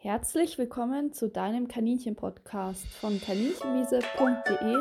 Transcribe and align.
Herzlich 0.00 0.58
willkommen 0.58 1.12
zu 1.12 1.28
deinem 1.28 1.66
Kaninchen-Podcast 1.66 2.86
von 3.00 3.20
kaninchenwiese.de, 3.20 4.76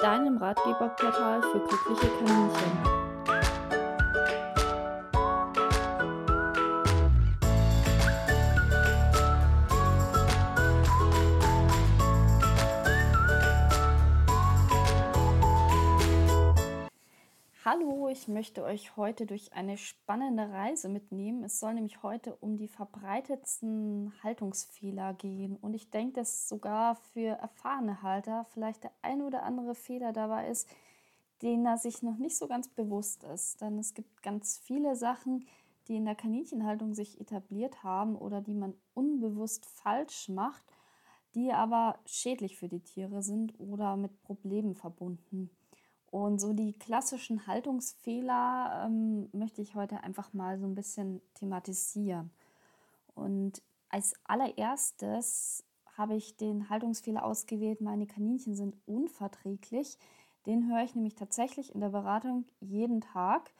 deinem 0.00 0.38
Ratgeberportal 0.38 1.40
für 1.40 1.60
glückliche 1.60 2.10
Kaninchen. 2.18 3.05
Ich 18.26 18.32
möchte 18.32 18.64
euch 18.64 18.96
heute 18.96 19.24
durch 19.24 19.52
eine 19.52 19.78
spannende 19.78 20.50
Reise 20.50 20.88
mitnehmen. 20.88 21.44
Es 21.44 21.60
soll 21.60 21.74
nämlich 21.74 22.02
heute 22.02 22.34
um 22.34 22.56
die 22.56 22.66
verbreitetsten 22.66 24.12
Haltungsfehler 24.24 25.14
gehen. 25.14 25.54
Und 25.54 25.74
ich 25.74 25.90
denke, 25.90 26.14
dass 26.14 26.48
sogar 26.48 26.96
für 26.96 27.38
erfahrene 27.38 28.02
Halter 28.02 28.44
vielleicht 28.52 28.82
der 28.82 28.90
ein 29.00 29.22
oder 29.22 29.44
andere 29.44 29.76
Fehler 29.76 30.12
dabei 30.12 30.48
ist, 30.48 30.68
den 31.40 31.64
er 31.66 31.78
sich 31.78 32.02
noch 32.02 32.16
nicht 32.16 32.36
so 32.36 32.48
ganz 32.48 32.66
bewusst 32.66 33.22
ist. 33.22 33.60
Denn 33.60 33.78
es 33.78 33.94
gibt 33.94 34.24
ganz 34.24 34.58
viele 34.58 34.96
Sachen, 34.96 35.46
die 35.86 35.94
in 35.94 36.04
der 36.04 36.16
Kaninchenhaltung 36.16 36.94
sich 36.94 37.20
etabliert 37.20 37.84
haben 37.84 38.16
oder 38.16 38.40
die 38.40 38.54
man 38.54 38.74
unbewusst 38.92 39.66
falsch 39.66 40.28
macht, 40.28 40.64
die 41.36 41.52
aber 41.52 42.00
schädlich 42.06 42.58
für 42.58 42.66
die 42.66 42.80
Tiere 42.80 43.22
sind 43.22 43.54
oder 43.60 43.96
mit 43.96 44.20
Problemen 44.24 44.74
verbunden. 44.74 45.55
Und 46.16 46.40
so 46.40 46.54
die 46.54 46.72
klassischen 46.72 47.46
Haltungsfehler 47.46 48.86
ähm, 48.86 49.28
möchte 49.32 49.60
ich 49.60 49.74
heute 49.74 50.02
einfach 50.02 50.32
mal 50.32 50.58
so 50.58 50.64
ein 50.64 50.74
bisschen 50.74 51.20
thematisieren. 51.34 52.30
Und 53.14 53.60
als 53.90 54.14
allererstes 54.24 55.62
habe 55.98 56.14
ich 56.14 56.38
den 56.38 56.70
Haltungsfehler 56.70 57.22
ausgewählt, 57.22 57.82
meine 57.82 58.06
Kaninchen 58.06 58.54
sind 58.54 58.78
unverträglich. 58.86 59.98
Den 60.46 60.70
höre 60.70 60.84
ich 60.84 60.94
nämlich 60.94 61.16
tatsächlich 61.16 61.74
in 61.74 61.82
der 61.82 61.90
Beratung 61.90 62.46
jeden 62.60 63.02
Tag. 63.02 63.52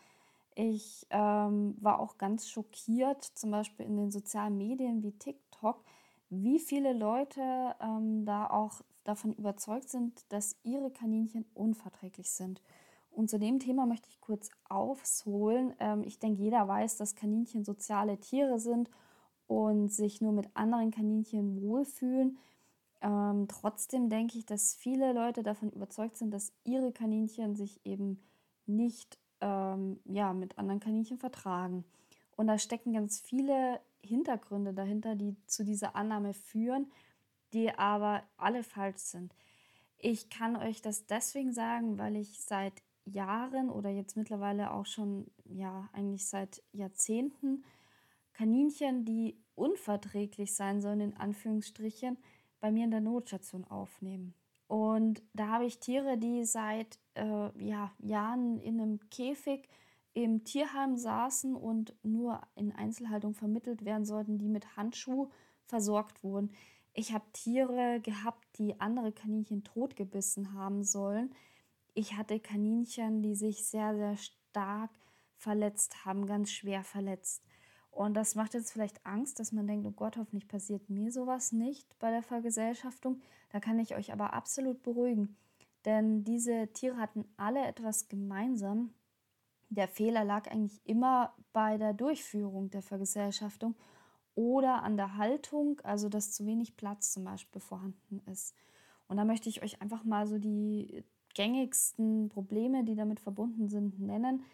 Ich 0.55 1.07
ähm, 1.11 1.77
war 1.79 2.01
auch 2.01 2.17
ganz 2.17 2.49
schockiert, 2.49 3.23
zum 3.23 3.51
Beispiel 3.51 3.85
in 3.85 3.99
den 3.99 4.11
sozialen 4.11 4.57
Medien 4.57 5.03
wie 5.03 5.13
TikTok, 5.13 5.85
wie 6.31 6.59
viele 6.59 6.95
Leute 6.95 7.77
ähm, 7.83 8.25
da 8.25 8.49
auch 8.49 8.81
davon 9.09 9.33
überzeugt 9.33 9.89
sind, 9.89 10.25
dass 10.31 10.57
ihre 10.63 10.91
Kaninchen 10.91 11.45
unverträglich 11.55 12.31
sind. 12.31 12.63
Und 13.11 13.31
zu 13.31 13.39
dem 13.39 13.59
Thema 13.59 13.87
möchte 13.87 14.09
ich 14.11 14.21
kurz 14.21 14.51
aufholen. 14.69 15.75
Ähm, 15.81 16.03
ich 16.05 16.19
denke, 16.19 16.43
jeder 16.43 16.69
weiß, 16.69 16.99
dass 16.99 17.15
Kaninchen 17.15 17.65
soziale 17.65 18.19
Tiere 18.19 18.61
sind 18.61 18.91
und 19.47 19.89
sich 19.89 20.21
nur 20.21 20.33
mit 20.33 20.49
anderen 20.55 20.91
Kaninchen 20.91 21.63
wohlfühlen. 21.63 22.39
Ähm, 23.01 23.47
trotzdem 23.49 24.09
denke 24.11 24.39
ich, 24.39 24.47
dass 24.47 24.75
viele 24.75 25.13
Leute 25.13 25.43
davon 25.43 25.71
überzeugt 25.71 26.17
sind, 26.17 26.31
dass 26.33 26.53
ihre 26.65 26.93
Kaninchen 26.93 27.57
sich 27.57 27.81
eben 27.85 28.21
nicht 28.67 29.19
ähm, 29.41 30.01
ja, 30.05 30.33
mit 30.33 30.59
anderen 30.59 30.81
Kaninchen 30.81 31.19
vertragen. 31.19 31.85
Und 32.37 32.49
da 32.49 32.59
stecken 32.59 32.93
ganz 32.93 33.21
viele 33.21 33.81
Hintergründe 34.03 34.75
dahinter, 34.75 35.15
die 35.15 35.37
zu 35.47 35.65
dieser 35.65 35.97
Annahme 35.97 36.35
führen, 36.35 36.91
die 37.53 37.71
aber 37.73 38.23
alle 38.37 38.63
falsch 38.63 38.99
sind. 38.99 39.35
Ich 39.99 40.29
kann 40.31 40.57
euch 40.57 40.83
das 40.83 41.07
deswegen 41.07 41.53
sagen, 41.53 41.99
weil 41.99 42.17
ich 42.17 42.41
seit 42.41 42.83
Jahren 43.05 43.71
oder 43.71 43.91
jetzt 43.91 44.17
mittlerweile 44.17 44.73
auch 44.73 44.87
schon, 44.87 45.31
ja, 45.45 45.89
eigentlich 45.93 46.27
seit 46.27 46.63
Jahrzehnten 46.73 47.65
Kaninchen, 48.33 49.05
die 49.05 49.39
unverträglich 49.55 50.55
sein 50.55 50.83
sollen, 50.83 51.01
in 51.01 51.17
Anführungsstrichen, 51.17 52.19
bei 52.61 52.71
mir 52.71 52.85
in 52.85 52.91
der 52.91 53.01
Notstation 53.01 53.65
aufnehmen. 53.65 54.35
Und 54.69 55.23
da 55.33 55.49
habe 55.49 55.65
ich 55.65 55.79
Tiere, 55.79 56.19
die 56.19 56.45
seit 56.45 56.99
äh, 57.15 57.51
ja, 57.65 57.93
Jahren 57.99 58.59
in 58.59 58.81
einem 58.81 59.01
Käfig 59.11 59.69
im 60.13 60.45
Tierheim 60.45 60.97
saßen 60.97 61.55
und 61.55 61.95
nur 62.03 62.41
in 62.57 62.73
Einzelhaltung 62.73 63.35
vermittelt 63.35 63.85
werden 63.85 64.05
sollten, 64.05 64.39
die 64.39 64.49
mit 64.49 64.77
Handschuh 64.77 65.31
versorgt 65.67 66.25
wurden. 66.25 66.51
Ich 66.99 67.13
habe 67.13 67.31
Tiere 67.35 68.01
gehabt, 68.01 68.43
die 68.59 68.81
andere 68.81 69.13
Kaninchen 69.13 69.63
totgebissen 69.65 70.55
haben 70.55 70.83
sollen. 70.83 71.35
Ich 71.93 72.17
hatte 72.17 72.41
Kaninchen, 72.41 73.21
die 73.21 73.35
sich 73.35 73.67
sehr, 73.67 73.95
sehr 73.95 74.17
stark 74.17 74.91
verletzt 75.37 76.07
haben, 76.07 76.25
ganz 76.25 76.51
schwer 76.51 76.83
verletzt. 76.85 77.45
Und 77.91 78.15
das 78.15 78.35
macht 78.35 78.55
jetzt 78.55 78.73
vielleicht 78.73 79.05
Angst, 79.05 79.39
dass 79.39 79.53
man 79.53 79.67
denkt, 79.67 79.87
oh 79.87 79.91
Gott, 79.91 80.17
hoffentlich 80.17 80.49
passiert 80.49 80.89
mir 80.89 81.13
sowas 81.13 81.53
nicht 81.53 81.99
bei 81.99 82.11
der 82.11 82.23
Vergesellschaftung. 82.23 83.21
Da 83.51 83.61
kann 83.61 83.79
ich 83.79 83.95
euch 83.95 84.11
aber 84.11 84.33
absolut 84.33 84.83
beruhigen. 84.83 85.37
Denn 85.85 86.25
diese 86.25 86.73
Tiere 86.73 86.97
hatten 86.97 87.27
alle 87.37 87.67
etwas 87.67 88.09
gemeinsam. 88.09 88.95
Der 89.69 89.87
Fehler 89.87 90.25
lag 90.25 90.51
eigentlich 90.51 90.81
immer 90.87 91.35
bei 91.53 91.77
der 91.77 91.93
Durchführung 91.93 92.71
der 92.71 92.83
Vergesellschaftung 92.83 93.75
oder 94.37 94.83
an 94.85 94.97
der 94.97 95.17
Haltung, 95.17 95.81
also 95.83 96.09
dass 96.09 96.31
zu 96.31 96.47
wenig 96.47 96.77
Platz 96.77 97.13
zum 97.13 97.25
Beispiel 97.25 97.61
vorhanden 97.61 98.21
ist. 98.31 98.55
Und 99.09 99.17
da 99.17 99.25
möchte 99.25 99.49
ich 99.49 99.63
euch 99.63 99.83
einfach 99.83 100.05
mal 100.05 100.27
so 100.27 100.39
die 100.39 101.03
gängigsten 101.35 102.29
Probleme, 102.29 102.85
die 102.85 102.95
damit 102.95 103.19
verbunden 103.19 103.69
sind, 103.69 103.99
nennen. 103.99 104.45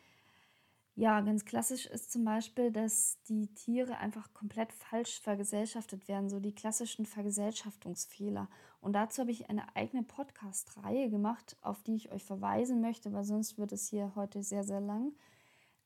Ja, 0.94 1.21
ganz 1.22 1.44
klassisch 1.44 1.87
ist 1.87 2.12
zum 2.12 2.25
Beispiel, 2.25 2.71
dass 2.71 3.19
die 3.26 3.47
Tiere 3.54 3.97
einfach 3.97 4.32
komplett 4.34 4.72
falsch 4.72 5.21
vergesellschaftet 5.21 6.06
werden, 6.06 6.28
so 6.28 6.38
die 6.38 6.54
klassischen 6.54 7.06
Vergesellschaftungsfehler. 7.06 8.48
Und 8.81 8.92
dazu 8.92 9.22
habe 9.22 9.31
ich 9.31 9.48
eine 9.48 9.75
eigene 9.75 10.03
Podcast-Reihe 10.03 11.09
gemacht, 11.09 11.56
auf 11.62 11.82
die 11.82 11.94
ich 11.94 12.12
euch 12.12 12.25
verweisen 12.25 12.82
möchte, 12.82 13.12
weil 13.12 13.25
sonst 13.25 13.59
wird 13.59 13.72
es 13.72 13.88
hier 13.88 14.12
heute 14.15 14.42
sehr, 14.42 14.65
sehr 14.65 14.81
lang. 14.81 15.12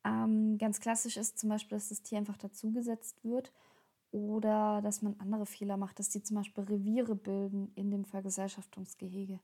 Ähm, 0.04 0.58
ganz 0.58 0.80
klassisch 0.80 1.16
ist 1.16 1.38
zum 1.38 1.50
Beispiel, 1.50 1.78
dass 1.78 1.88
das 1.88 2.02
Tier 2.02 2.18
einfach 2.18 2.36
dazugesetzt 2.36 3.22
wird 3.24 3.52
oder 4.12 4.80
dass 4.82 5.02
man 5.02 5.16
andere 5.18 5.46
Fehler 5.46 5.76
macht, 5.76 5.98
dass 5.98 6.08
die 6.08 6.22
zum 6.22 6.36
Beispiel 6.36 6.64
Reviere 6.64 7.14
bilden 7.14 7.72
in 7.74 7.90
dem 7.90 8.04
Vergesellschaftungsgehege. 8.04 9.40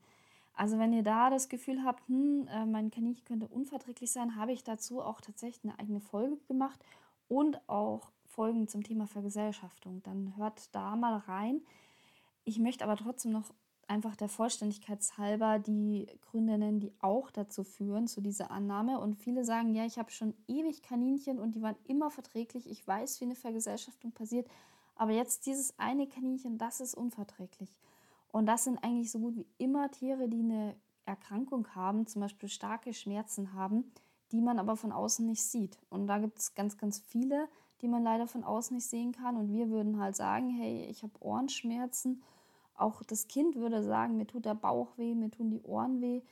Also 0.55 0.79
wenn 0.79 0.93
ihr 0.93 1.03
da 1.03 1.31
das 1.31 1.49
Gefühl 1.49 1.83
habt, 1.85 2.07
hm, 2.09 2.47
äh, 2.49 2.67
mein 2.67 2.91
Kaninchen 2.91 3.25
könnte 3.25 3.49
unverträglich 3.49 4.13
sein, 4.13 4.37
habe 4.37 4.53
ich 4.53 4.65
dazu 4.65 5.01
auch 5.03 5.21
tatsächlich 5.21 5.65
eine 5.65 5.79
eigene 5.79 6.01
Folge 6.01 6.37
gemacht 6.49 6.81
und 7.29 7.61
auch 7.69 8.11
Folgen 8.27 8.69
zum 8.69 8.83
Thema 8.83 9.07
Vergesellschaftung. 9.07 10.03
Dann 10.03 10.37
hört 10.37 10.75
da 10.75 10.97
mal 10.97 11.17
rein. 11.17 11.63
Ich 12.45 12.59
möchte 12.59 12.85
aber 12.85 12.97
trotzdem 12.97 13.33
noch 13.33 13.53
einfach 13.89 14.17
der 14.17 14.29
Vollständigkeit 14.29 15.01
halber 15.19 15.59
die 15.59 16.07
Gründe 16.23 16.59
nennen, 16.59 16.81
die 16.81 16.93
auch 17.01 17.31
dazu 17.31 17.65
führen, 17.65 18.07
zu 18.07 18.21
dieser 18.21 18.51
Annahme. 18.51 18.99
Und 18.99 19.17
viele 19.17 19.45
sagen, 19.45 19.75
ja, 19.75 19.85
ich 19.85 19.99
habe 19.99 20.11
schon 20.11 20.35
ewig 20.49 20.83
Kaninchen 20.83 21.39
und 21.39 21.55
die 21.55 21.63
waren 21.63 21.77
immer 21.87 22.11
verträglich. 22.11 22.71
Ich 22.71 22.87
weiß, 22.87 23.21
wie 23.21 23.27
eine 23.27 23.35
Vergesellschaftung 23.35 24.13
passiert. 24.13 24.49
Aber 24.95 25.13
jetzt 25.13 25.47
dieses 25.47 25.79
eine 25.79 26.07
Kaninchen, 26.07 26.59
das 26.59 26.81
ist 26.81 26.95
unverträglich. 26.95 27.71
Und 28.31 28.47
das 28.47 28.65
sind 28.65 28.83
eigentlich 28.83 29.11
so 29.11 29.19
gut 29.19 29.37
wie 29.37 29.47
immer 29.59 29.91
Tiere, 29.91 30.29
die 30.29 30.41
eine 30.41 30.77
Erkrankung 31.05 31.67
haben, 31.75 32.07
zum 32.07 32.23
Beispiel 32.23 32.49
starke 32.49 32.95
Schmerzen 32.95 33.53
haben, 33.53 33.93
die 34.31 34.41
man 34.41 34.59
aber 34.59 34.77
von 34.77 34.93
außen 34.93 35.27
nicht 35.27 35.43
sieht. 35.43 35.79
Und 35.91 36.07
da 36.07 36.19
gibt 36.19 36.39
es 36.39 36.55
ganz, 36.55 36.79
ganz 36.79 36.99
viele, 36.99 37.49
die 37.83 37.89
man 37.89 38.03
leider 38.03 38.27
von 38.27 38.45
außen 38.45 38.75
nicht 38.75 38.87
sehen 38.87 39.13
kann. 39.13 39.37
Und 39.37 39.53
wir 39.53 39.69
würden 39.69 40.01
halt 40.01 40.17
sagen, 40.17 40.51
hey, 40.51 40.87
ich 40.87 41.03
habe 41.03 41.13
Ohrenschmerzen 41.21 42.23
auch 42.77 43.03
das 43.03 43.29
Kind 43.29 43.57
würde 43.57 43.83
sagen, 43.83 44.17
mir 44.17 44.27
tut 44.27 44.45
der 44.45 44.55
Bauch 44.55 44.97
weh, 44.97 45.15
mir 45.15 45.31
tun 45.31 45.51
die 45.51 45.63
Ohren 45.63 46.01
weh. 46.01 46.23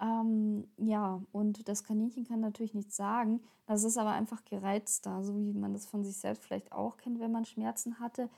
Ähm, 0.00 0.68
ja, 0.76 1.20
und 1.32 1.68
das 1.68 1.82
Kaninchen 1.84 2.24
kann 2.26 2.40
natürlich 2.40 2.74
nichts 2.74 2.96
sagen. 2.96 3.40
Das 3.66 3.84
ist 3.84 3.98
aber 3.98 4.12
einfach 4.12 4.44
gereizter, 4.44 5.22
so 5.24 5.36
wie 5.36 5.52
man 5.52 5.72
das 5.72 5.86
von 5.86 6.04
sich 6.04 6.16
selbst 6.16 6.44
vielleicht 6.44 6.72
auch 6.72 6.96
kennt, 6.96 7.20
wenn 7.20 7.32
man 7.32 7.44
Schmerzen 7.44 7.98
hatte, 7.98 8.30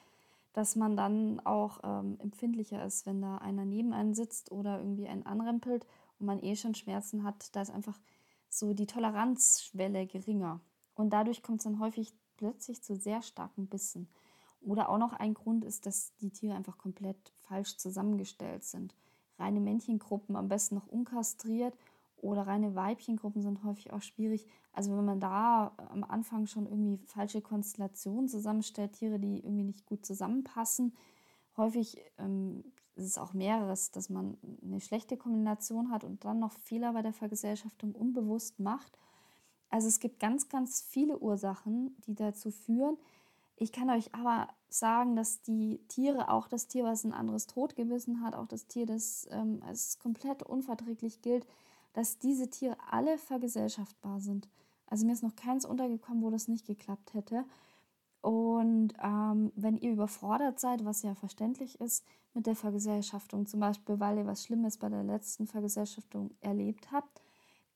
dass 0.52 0.74
man 0.74 0.96
dann 0.96 1.40
auch 1.40 1.80
ähm, 1.84 2.16
empfindlicher 2.20 2.84
ist, 2.84 3.06
wenn 3.06 3.20
da 3.20 3.38
einer 3.38 3.64
neben 3.64 3.92
einem 3.92 4.14
sitzt 4.14 4.50
oder 4.50 4.78
irgendwie 4.78 5.06
einen 5.06 5.26
anrempelt 5.26 5.86
und 6.18 6.26
man 6.26 6.42
eh 6.42 6.56
schon 6.56 6.74
Schmerzen 6.74 7.24
hat. 7.24 7.54
Da 7.54 7.62
ist 7.62 7.70
einfach 7.70 7.98
so 8.48 8.74
die 8.74 8.86
Toleranzschwelle 8.86 10.06
geringer. 10.06 10.60
Und 10.94 11.10
dadurch 11.10 11.42
kommt 11.42 11.58
es 11.58 11.64
dann 11.64 11.78
häufig 11.78 12.12
plötzlich 12.36 12.82
zu 12.82 12.96
sehr 12.96 13.22
starken 13.22 13.66
Bissen. 13.66 14.08
Oder 14.60 14.88
auch 14.88 14.98
noch 14.98 15.12
ein 15.12 15.34
Grund 15.34 15.64
ist, 15.64 15.86
dass 15.86 16.14
die 16.16 16.30
Tiere 16.30 16.54
einfach 16.54 16.76
komplett 16.76 17.32
falsch 17.38 17.76
zusammengestellt 17.78 18.64
sind. 18.64 18.94
Reine 19.38 19.60
Männchengruppen 19.60 20.36
am 20.36 20.48
besten 20.48 20.74
noch 20.74 20.86
unkastriert 20.86 21.74
oder 22.18 22.46
reine 22.46 22.74
Weibchengruppen 22.74 23.42
sind 23.42 23.64
häufig 23.64 23.92
auch 23.92 24.02
schwierig. 24.02 24.46
Also 24.72 24.96
wenn 24.96 25.04
man 25.04 25.20
da 25.20 25.72
am 25.90 26.04
Anfang 26.04 26.46
schon 26.46 26.66
irgendwie 26.66 26.98
falsche 27.06 27.40
Konstellationen 27.40 28.28
zusammenstellt, 28.28 28.92
Tiere, 28.92 29.18
die 29.18 29.38
irgendwie 29.38 29.64
nicht 29.64 29.86
gut 29.86 30.04
zusammenpassen, 30.04 30.94
häufig 31.56 31.98
ähm, 32.18 32.62
ist 32.96 33.06
es 33.06 33.18
auch 33.18 33.32
mehreres, 33.32 33.90
dass 33.90 34.10
man 34.10 34.36
eine 34.62 34.80
schlechte 34.80 35.16
Kombination 35.16 35.90
hat 35.90 36.04
und 36.04 36.24
dann 36.24 36.38
noch 36.38 36.52
Fehler 36.52 36.92
bei 36.92 37.02
der 37.02 37.14
Vergesellschaftung 37.14 37.94
unbewusst 37.94 38.60
macht. 38.60 38.98
Also 39.70 39.88
es 39.88 40.00
gibt 40.00 40.20
ganz, 40.20 40.48
ganz 40.48 40.82
viele 40.82 41.18
Ursachen, 41.18 41.96
die 42.06 42.14
dazu 42.14 42.50
führen, 42.50 42.98
Ich 43.62 43.72
kann 43.72 43.90
euch 43.90 44.14
aber 44.14 44.48
sagen, 44.70 45.16
dass 45.16 45.42
die 45.42 45.80
Tiere, 45.86 46.30
auch 46.30 46.48
das 46.48 46.66
Tier, 46.66 46.82
was 46.82 47.04
ein 47.04 47.12
anderes 47.12 47.46
Totgebissen 47.46 48.22
hat, 48.22 48.34
auch 48.34 48.46
das 48.46 48.66
Tier, 48.66 48.86
das 48.86 49.28
ähm, 49.30 49.62
als 49.62 49.98
komplett 49.98 50.42
unverträglich 50.42 51.20
gilt, 51.20 51.46
dass 51.92 52.18
diese 52.18 52.48
Tiere 52.48 52.78
alle 52.90 53.18
vergesellschaftbar 53.18 54.18
sind. 54.20 54.48
Also 54.86 55.04
mir 55.04 55.12
ist 55.12 55.22
noch 55.22 55.36
keins 55.36 55.66
untergekommen, 55.66 56.22
wo 56.22 56.30
das 56.30 56.48
nicht 56.48 56.66
geklappt 56.66 57.12
hätte. 57.12 57.44
Und 58.22 58.94
ähm, 59.02 59.52
wenn 59.54 59.76
ihr 59.76 59.92
überfordert 59.92 60.58
seid, 60.58 60.86
was 60.86 61.02
ja 61.02 61.14
verständlich 61.14 61.82
ist 61.82 62.06
mit 62.32 62.46
der 62.46 62.56
Vergesellschaftung, 62.56 63.44
zum 63.44 63.60
Beispiel 63.60 64.00
weil 64.00 64.16
ihr 64.16 64.26
was 64.26 64.42
Schlimmes 64.42 64.78
bei 64.78 64.88
der 64.88 65.04
letzten 65.04 65.46
Vergesellschaftung 65.46 66.30
erlebt 66.40 66.92
habt, 66.92 67.20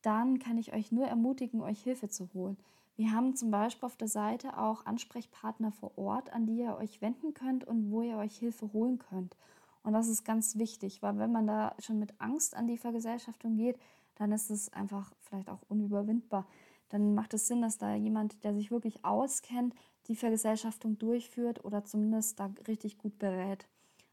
dann 0.00 0.38
kann 0.38 0.56
ich 0.56 0.72
euch 0.72 0.92
nur 0.92 1.06
ermutigen, 1.06 1.60
euch 1.60 1.82
Hilfe 1.82 2.08
zu 2.08 2.32
holen. 2.32 2.56
Wir 2.96 3.10
haben 3.10 3.34
zum 3.34 3.50
Beispiel 3.50 3.86
auf 3.86 3.96
der 3.96 4.08
Seite 4.08 4.56
auch 4.56 4.86
Ansprechpartner 4.86 5.72
vor 5.72 5.98
Ort, 5.98 6.32
an 6.32 6.46
die 6.46 6.58
ihr 6.58 6.76
euch 6.76 7.02
wenden 7.02 7.34
könnt 7.34 7.64
und 7.64 7.90
wo 7.90 8.02
ihr 8.02 8.16
euch 8.16 8.36
Hilfe 8.36 8.72
holen 8.72 8.98
könnt. 8.98 9.36
Und 9.82 9.94
das 9.94 10.06
ist 10.06 10.24
ganz 10.24 10.56
wichtig, 10.56 11.02
weil 11.02 11.18
wenn 11.18 11.32
man 11.32 11.46
da 11.46 11.74
schon 11.80 11.98
mit 11.98 12.20
Angst 12.20 12.54
an 12.54 12.68
die 12.68 12.78
Vergesellschaftung 12.78 13.56
geht, 13.56 13.78
dann 14.14 14.30
ist 14.30 14.48
es 14.48 14.72
einfach 14.72 15.12
vielleicht 15.20 15.50
auch 15.50 15.62
unüberwindbar. 15.68 16.46
Dann 16.88 17.14
macht 17.14 17.34
es 17.34 17.48
Sinn, 17.48 17.62
dass 17.62 17.78
da 17.78 17.96
jemand, 17.96 18.44
der 18.44 18.54
sich 18.54 18.70
wirklich 18.70 19.04
auskennt, 19.04 19.74
die 20.06 20.14
Vergesellschaftung 20.14 20.96
durchführt 20.98 21.64
oder 21.64 21.84
zumindest 21.84 22.38
da 22.38 22.50
richtig 22.68 22.98
gut 22.98 23.18
berät. 23.18 23.66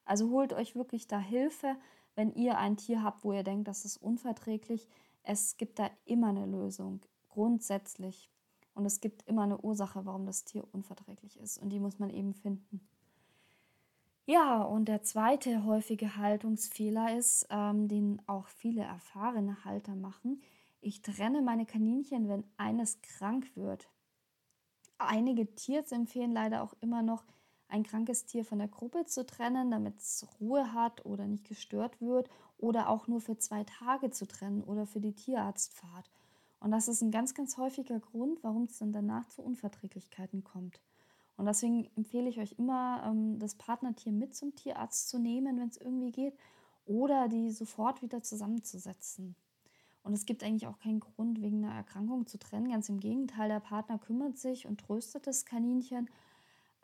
Also 0.05 0.31
holt 0.31 0.53
euch 0.53 0.75
wirklich 0.75 1.07
da 1.07 1.19
Hilfe, 1.19 1.75
wenn 2.15 2.33
ihr 2.33 2.57
ein 2.57 2.77
Tier 2.77 3.03
habt, 3.03 3.23
wo 3.23 3.31
ihr 3.31 3.43
denkt, 3.43 3.67
das 3.67 3.85
ist 3.85 3.97
unverträglich. 3.97 4.87
Es 5.21 5.57
gibt 5.57 5.77
da 5.77 5.91
immer 6.05 6.29
eine 6.29 6.47
Lösung, 6.47 7.01
grundsätzlich. 7.29 8.30
Und 8.73 8.85
es 8.85 9.01
gibt 9.01 9.27
immer 9.27 9.43
eine 9.43 9.59
Ursache, 9.59 10.05
warum 10.05 10.25
das 10.25 10.45
Tier 10.45 10.65
unverträglich 10.71 11.39
ist. 11.39 11.57
Und 11.57 11.69
die 11.69 11.79
muss 11.79 11.99
man 11.99 12.09
eben 12.09 12.33
finden. 12.33 12.81
Ja, 14.25 14.61
und 14.61 14.85
der 14.85 15.01
zweite 15.01 15.65
häufige 15.65 16.15
Haltungsfehler 16.15 17.17
ist, 17.17 17.47
ähm, 17.49 17.87
den 17.87 18.21
auch 18.27 18.47
viele 18.47 18.83
erfahrene 18.83 19.65
Halter 19.65 19.95
machen. 19.95 20.41
Ich 20.79 21.01
trenne 21.01 21.41
meine 21.41 21.65
Kaninchen, 21.65 22.29
wenn 22.29 22.43
eines 22.57 23.01
krank 23.01 23.51
wird. 23.55 23.89
Einige 24.97 25.53
Tiers 25.55 25.91
empfehlen 25.91 26.31
leider 26.31 26.63
auch 26.63 26.75
immer 26.79 27.01
noch, 27.01 27.25
ein 27.67 27.83
krankes 27.83 28.25
Tier 28.25 28.43
von 28.43 28.59
der 28.59 28.67
Gruppe 28.67 29.05
zu 29.05 29.25
trennen, 29.25 29.71
damit 29.71 29.97
es 29.97 30.27
Ruhe 30.39 30.73
hat 30.73 31.05
oder 31.05 31.25
nicht 31.25 31.47
gestört 31.47 32.01
wird 32.01 32.29
oder 32.57 32.89
auch 32.89 33.07
nur 33.07 33.21
für 33.21 33.37
zwei 33.37 33.63
Tage 33.63 34.11
zu 34.11 34.27
trennen 34.27 34.61
oder 34.63 34.85
für 34.85 34.99
die 34.99 35.13
Tierarztfahrt. 35.13 36.09
Und 36.61 36.69
das 36.69 36.87
ist 36.87 37.01
ein 37.01 37.11
ganz, 37.11 37.33
ganz 37.33 37.57
häufiger 37.57 37.99
Grund, 37.99 38.43
warum 38.43 38.65
es 38.65 38.77
dann 38.77 38.93
danach 38.93 39.27
zu 39.27 39.41
Unverträglichkeiten 39.41 40.43
kommt. 40.43 40.79
Und 41.35 41.47
deswegen 41.47 41.89
empfehle 41.95 42.29
ich 42.29 42.39
euch 42.39 42.53
immer, 42.59 43.03
ähm, 43.03 43.39
das 43.39 43.55
Partnertier 43.55 44.11
mit 44.11 44.35
zum 44.35 44.55
Tierarzt 44.55 45.09
zu 45.09 45.17
nehmen, 45.17 45.59
wenn 45.59 45.69
es 45.69 45.77
irgendwie 45.77 46.11
geht, 46.11 46.37
oder 46.85 47.27
die 47.27 47.49
sofort 47.49 48.03
wieder 48.03 48.21
zusammenzusetzen. 48.21 49.35
Und 50.03 50.13
es 50.13 50.27
gibt 50.27 50.43
eigentlich 50.43 50.67
auch 50.67 50.77
keinen 50.77 50.99
Grund, 50.99 51.41
wegen 51.41 51.65
einer 51.65 51.73
Erkrankung 51.73 52.27
zu 52.27 52.37
trennen. 52.37 52.69
Ganz 52.69 52.89
im 52.89 52.99
Gegenteil, 52.99 53.49
der 53.49 53.59
Partner 53.59 53.97
kümmert 53.97 54.37
sich 54.37 54.67
und 54.67 54.81
tröstet 54.81 55.25
das 55.25 55.45
Kaninchen. 55.45 56.11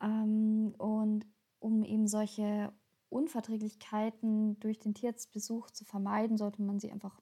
Ähm, 0.01 0.73
und 0.79 1.27
um 1.59 1.83
eben 1.83 2.07
solche 2.07 2.73
Unverträglichkeiten 3.09 4.59
durch 4.59 4.79
den 4.79 4.95
Tierarztbesuch 4.95 5.69
zu 5.69 5.85
vermeiden, 5.85 6.35
sollte 6.35 6.63
man 6.63 6.79
sie 6.79 6.91
einfach 6.91 7.21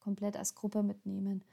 komplett 0.00 0.38
als 0.38 0.54
Gruppe 0.54 0.82
mitnehmen 0.82 1.44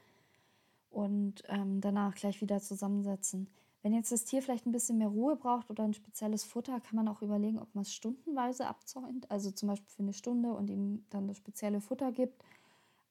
und 0.90 1.42
ähm, 1.48 1.80
danach 1.80 2.14
gleich 2.14 2.40
wieder 2.40 2.60
zusammensetzen. 2.60 3.48
Wenn 3.82 3.94
jetzt 3.94 4.12
das 4.12 4.24
Tier 4.24 4.42
vielleicht 4.42 4.66
ein 4.66 4.72
bisschen 4.72 4.98
mehr 4.98 5.08
Ruhe 5.08 5.36
braucht 5.36 5.70
oder 5.70 5.84
ein 5.84 5.94
spezielles 5.94 6.44
Futter, 6.44 6.80
kann 6.80 6.96
man 6.96 7.08
auch 7.08 7.22
überlegen, 7.22 7.58
ob 7.58 7.74
man 7.74 7.82
es 7.82 7.94
stundenweise 7.94 8.66
abzäunt, 8.66 9.30
also 9.30 9.50
zum 9.50 9.68
Beispiel 9.68 9.88
für 9.88 10.02
eine 10.02 10.12
Stunde 10.12 10.52
und 10.52 10.68
ihm 10.68 11.06
dann 11.08 11.28
das 11.28 11.38
spezielle 11.38 11.80
Futter 11.80 12.12
gibt. 12.12 12.44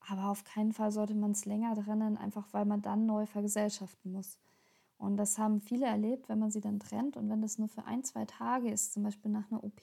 Aber 0.08 0.30
auf 0.30 0.44
keinen 0.44 0.72
Fall 0.72 0.92
sollte 0.92 1.16
man 1.16 1.32
es 1.32 1.46
länger 1.46 1.76
trennen, 1.76 2.18
einfach 2.18 2.48
weil 2.52 2.66
man 2.66 2.82
dann 2.82 3.06
neu 3.06 3.26
vergesellschaften 3.26 4.12
muss. 4.12 4.38
Und 4.98 5.18
das 5.18 5.38
haben 5.38 5.62
viele 5.62 5.86
erlebt, 5.86 6.30
wenn 6.30 6.40
man 6.40 6.52
sie 6.52 6.62
dann 6.62 6.80
trennt. 6.80 7.18
Und 7.18 7.30
wenn 7.30 7.42
das 7.42 7.58
nur 7.58 7.70
für 7.70 7.86
ein, 7.86 8.04
zwei 8.04 8.26
Tage 8.26 8.70
ist, 8.70 8.94
zum 8.94 9.04
Beispiel 9.04 9.32
nach 9.32 9.50
einer 9.50 9.64
OP, 9.64 9.82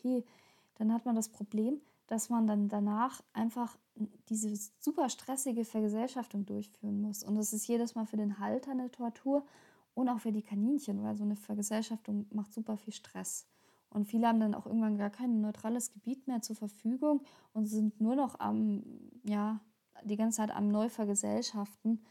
dann 0.77 0.93
hat 0.93 1.05
man 1.07 1.17
das 1.17 1.31
Problem, 1.31 1.81
dass 2.07 2.29
man 2.29 2.47
dann 2.47 2.69
danach 2.69 3.23
einfach 3.33 3.77
diese 4.29 4.55
super 4.79 5.09
stressige 5.09 5.65
Vergesellschaftung 5.65 6.47
durchführen 6.47 7.01
muss. 7.01 7.25
Und 7.25 7.37
das 7.37 7.53
ist 7.53 7.67
jedes 7.67 7.95
Mal 7.95 8.07
für 8.07 8.17
den 8.17 8.39
Halter 8.39 8.73
eine 8.73 8.91
Tortur 8.91 9.45
und 9.95 10.09
auch 10.09 10.21
für 10.21 10.33
die 10.33 10.43
Kaninchen, 10.43 11.03
weil 11.03 11.17
so 11.17 11.25
eine 11.25 11.37
Vergesellschaftung 11.37 12.27
macht 12.31 12.53
super 12.53 12.77
viel 12.77 12.93
Stress. 12.93 13.47
Und 13.91 14.07
viele 14.07 14.29
haben 14.29 14.41
dann 14.41 14.55
auch 14.55 14.67
irgendwann 14.67 14.99
gar 14.99 15.11
kein 15.11 15.41
neutrales 15.41 15.91
Gebiet 15.91 16.27
mehr 16.27 16.43
zur 16.43 16.57
Verfügung 16.57 17.23
und 17.53 17.67
sind 17.67 18.01
nur 18.01 18.15
noch 18.15 18.39
am, 18.39 18.83
ja, 19.25 19.61
die 20.05 20.17
ganze 20.17 20.39
Zeit 20.39 20.51
am 20.51 20.69
Neuvergesellschaften. 20.69 22.05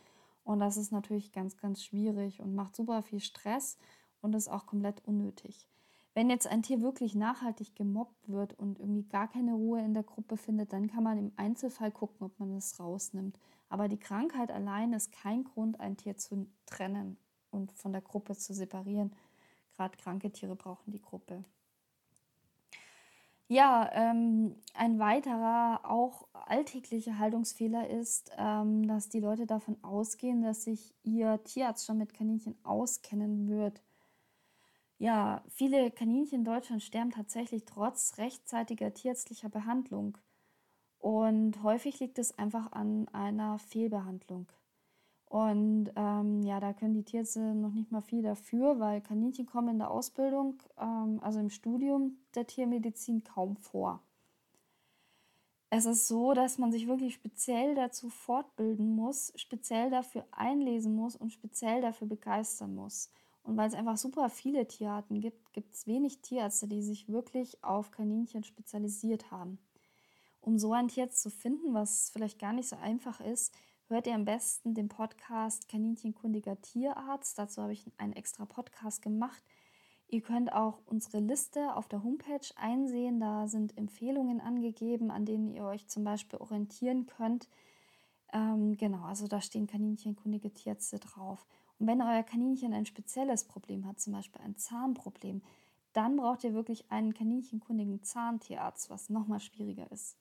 Und 0.43 0.59
das 0.59 0.77
ist 0.77 0.91
natürlich 0.91 1.31
ganz, 1.31 1.57
ganz 1.57 1.83
schwierig 1.83 2.41
und 2.41 2.55
macht 2.55 2.75
super 2.75 3.03
viel 3.03 3.19
Stress 3.19 3.77
und 4.21 4.33
ist 4.33 4.47
auch 4.47 4.65
komplett 4.65 5.05
unnötig. 5.05 5.67
Wenn 6.15 6.29
jetzt 6.29 6.47
ein 6.47 6.63
Tier 6.63 6.81
wirklich 6.81 7.13
nachhaltig 7.13 7.75
gemobbt 7.75 8.29
wird 8.29 8.57
und 8.57 8.79
irgendwie 8.79 9.03
gar 9.03 9.27
keine 9.27 9.53
Ruhe 9.53 9.81
in 9.81 9.93
der 9.93 10.03
Gruppe 10.03 10.37
findet, 10.37 10.71
dann 10.71 10.87
kann 10.87 11.03
man 11.03 11.17
im 11.17 11.33
Einzelfall 11.35 11.91
gucken, 11.91 12.25
ob 12.25 12.39
man 12.39 12.55
es 12.55 12.79
rausnimmt. 12.79 13.37
Aber 13.67 13.89
die 13.89 13.99
Krankheit 13.99 14.49
allein 14.49 14.93
ist 14.93 15.11
kein 15.11 15.43
Grund, 15.43 15.77
ein 15.81 15.97
Tier 15.97 16.15
zu 16.15 16.47
trennen 16.65 17.17
und 17.51 17.73
von 17.73 17.91
der 17.91 18.01
Gruppe 18.01 18.33
zu 18.37 18.53
separieren. 18.53 19.13
Gerade 19.75 19.97
kranke 19.97 20.31
Tiere 20.31 20.55
brauchen 20.55 20.89
die 20.89 21.01
Gruppe. 21.01 21.43
Ja, 23.49 23.89
ähm, 23.91 24.55
ein 24.73 24.97
weiterer, 24.99 25.81
auch 25.83 26.29
alltäglicher 26.31 27.19
Haltungsfehler 27.19 27.89
ist, 27.89 28.31
ähm, 28.37 28.87
dass 28.87 29.09
die 29.09 29.19
Leute 29.19 29.45
davon 29.45 29.75
ausgehen, 29.83 30.41
dass 30.41 30.63
sich 30.63 30.95
ihr 31.03 31.43
Tierarzt 31.43 31.85
schon 31.85 31.97
mit 31.97 32.13
Kaninchen 32.13 32.55
auskennen 32.63 33.49
wird. 33.49 33.81
Ja, 34.97 35.43
viele 35.49 35.91
Kaninchen 35.91 36.39
in 36.39 36.45
Deutschland 36.45 36.81
sterben 36.81 37.11
tatsächlich 37.11 37.65
trotz 37.65 38.17
rechtzeitiger 38.17 38.93
tierärztlicher 38.93 39.49
Behandlung. 39.49 40.17
Und 40.99 41.61
häufig 41.63 41.99
liegt 41.99 42.17
es 42.17 42.37
einfach 42.39 42.71
an 42.71 43.07
einer 43.09 43.59
Fehlbehandlung. 43.59 44.47
Und 45.25 45.91
ähm, 45.95 46.43
ja, 46.43 46.59
da 46.59 46.71
können 46.71 46.93
die 46.93 47.03
Tierärzte 47.03 47.41
noch 47.55 47.73
nicht 47.73 47.91
mal 47.91 48.01
viel 48.01 48.21
dafür, 48.21 48.79
weil 48.79 49.01
Kaninchen 49.01 49.45
kommen 49.45 49.69
in 49.69 49.79
der 49.79 49.91
Ausbildung, 49.91 50.61
ähm, 50.79 51.19
also 51.21 51.39
im 51.39 51.49
Studium 51.49 52.17
der 52.35 52.47
Tiermedizin, 52.47 53.23
kaum 53.23 53.57
vor. 53.57 54.01
Es 55.69 55.85
ist 55.85 56.07
so, 56.07 56.33
dass 56.33 56.57
man 56.57 56.71
sich 56.71 56.87
wirklich 56.87 57.15
speziell 57.15 57.75
dazu 57.75 58.09
fortbilden 58.09 58.95
muss, 58.95 59.33
speziell 59.35 59.89
dafür 59.89 60.25
einlesen 60.31 60.95
muss 60.95 61.17
und 61.17 61.33
speziell 61.33 61.81
dafür 61.81 62.07
begeistern 62.07 62.73
muss. 62.75 63.11
Und 63.45 63.57
weil 63.57 63.67
es 63.67 63.75
einfach 63.75 63.97
super 63.97 64.29
viele 64.29 64.67
Tierarten 64.67 65.21
gibt, 65.21 65.53
gibt 65.53 65.75
es 65.75 65.85
wenig 65.85 66.21
Tierärzte, 66.21 66.67
die 66.67 66.81
sich 66.81 67.07
wirklich 67.07 67.63
auf 67.63 67.91
Kaninchen 67.91 68.43
spezialisiert 68.43 69.29
haben. 69.29 69.59
Um 70.41 70.57
so 70.57 70.73
ein 70.73 70.87
Tierarzt 70.87 71.21
zu 71.21 71.29
finden, 71.29 71.75
was 71.75 72.09
vielleicht 72.09 72.39
gar 72.39 72.53
nicht 72.53 72.67
so 72.67 72.75
einfach 72.75 73.21
ist, 73.21 73.53
hört 73.87 74.07
ihr 74.07 74.15
am 74.15 74.25
besten 74.25 74.73
den 74.73 74.89
Podcast 74.89 75.69
Kaninchenkundiger 75.69 76.59
Tierarzt. 76.61 77.37
Dazu 77.37 77.61
habe 77.61 77.73
ich 77.73 77.85
einen 77.97 78.13
extra 78.13 78.45
Podcast 78.45 79.03
gemacht. 79.03 79.43
Ihr 80.07 80.21
könnt 80.21 80.51
auch 80.51 80.81
unsere 80.87 81.19
Liste 81.19 81.75
auf 81.75 81.87
der 81.87 82.03
Homepage 82.03 82.47
einsehen. 82.55 83.19
Da 83.19 83.47
sind 83.47 83.77
Empfehlungen 83.77 84.41
angegeben, 84.41 85.11
an 85.11 85.25
denen 85.25 85.51
ihr 85.51 85.65
euch 85.65 85.87
zum 85.87 86.03
Beispiel 86.03 86.39
orientieren 86.39 87.05
könnt. 87.05 87.47
Ähm, 88.33 88.75
genau, 88.75 89.03
also 89.03 89.27
da 89.27 89.39
stehen 89.39 89.67
Kaninchenkundige 89.67 90.51
Tierärzte 90.51 90.97
drauf. 90.97 91.45
Und 91.79 91.87
wenn 91.87 92.01
euer 92.01 92.23
Kaninchen 92.23 92.73
ein 92.73 92.85
spezielles 92.85 93.43
Problem 93.43 93.85
hat, 93.85 93.99
zum 93.99 94.13
Beispiel 94.13 94.41
ein 94.41 94.55
Zahnproblem, 94.55 95.41
dann 95.93 96.17
braucht 96.17 96.43
ihr 96.43 96.53
wirklich 96.53 96.91
einen 96.91 97.13
kaninchenkundigen 97.13 98.03
Zahntierarzt, 98.03 98.89
was 98.89 99.09
nochmal 99.09 99.39
schwieriger 99.39 99.89
ist. 99.91 100.17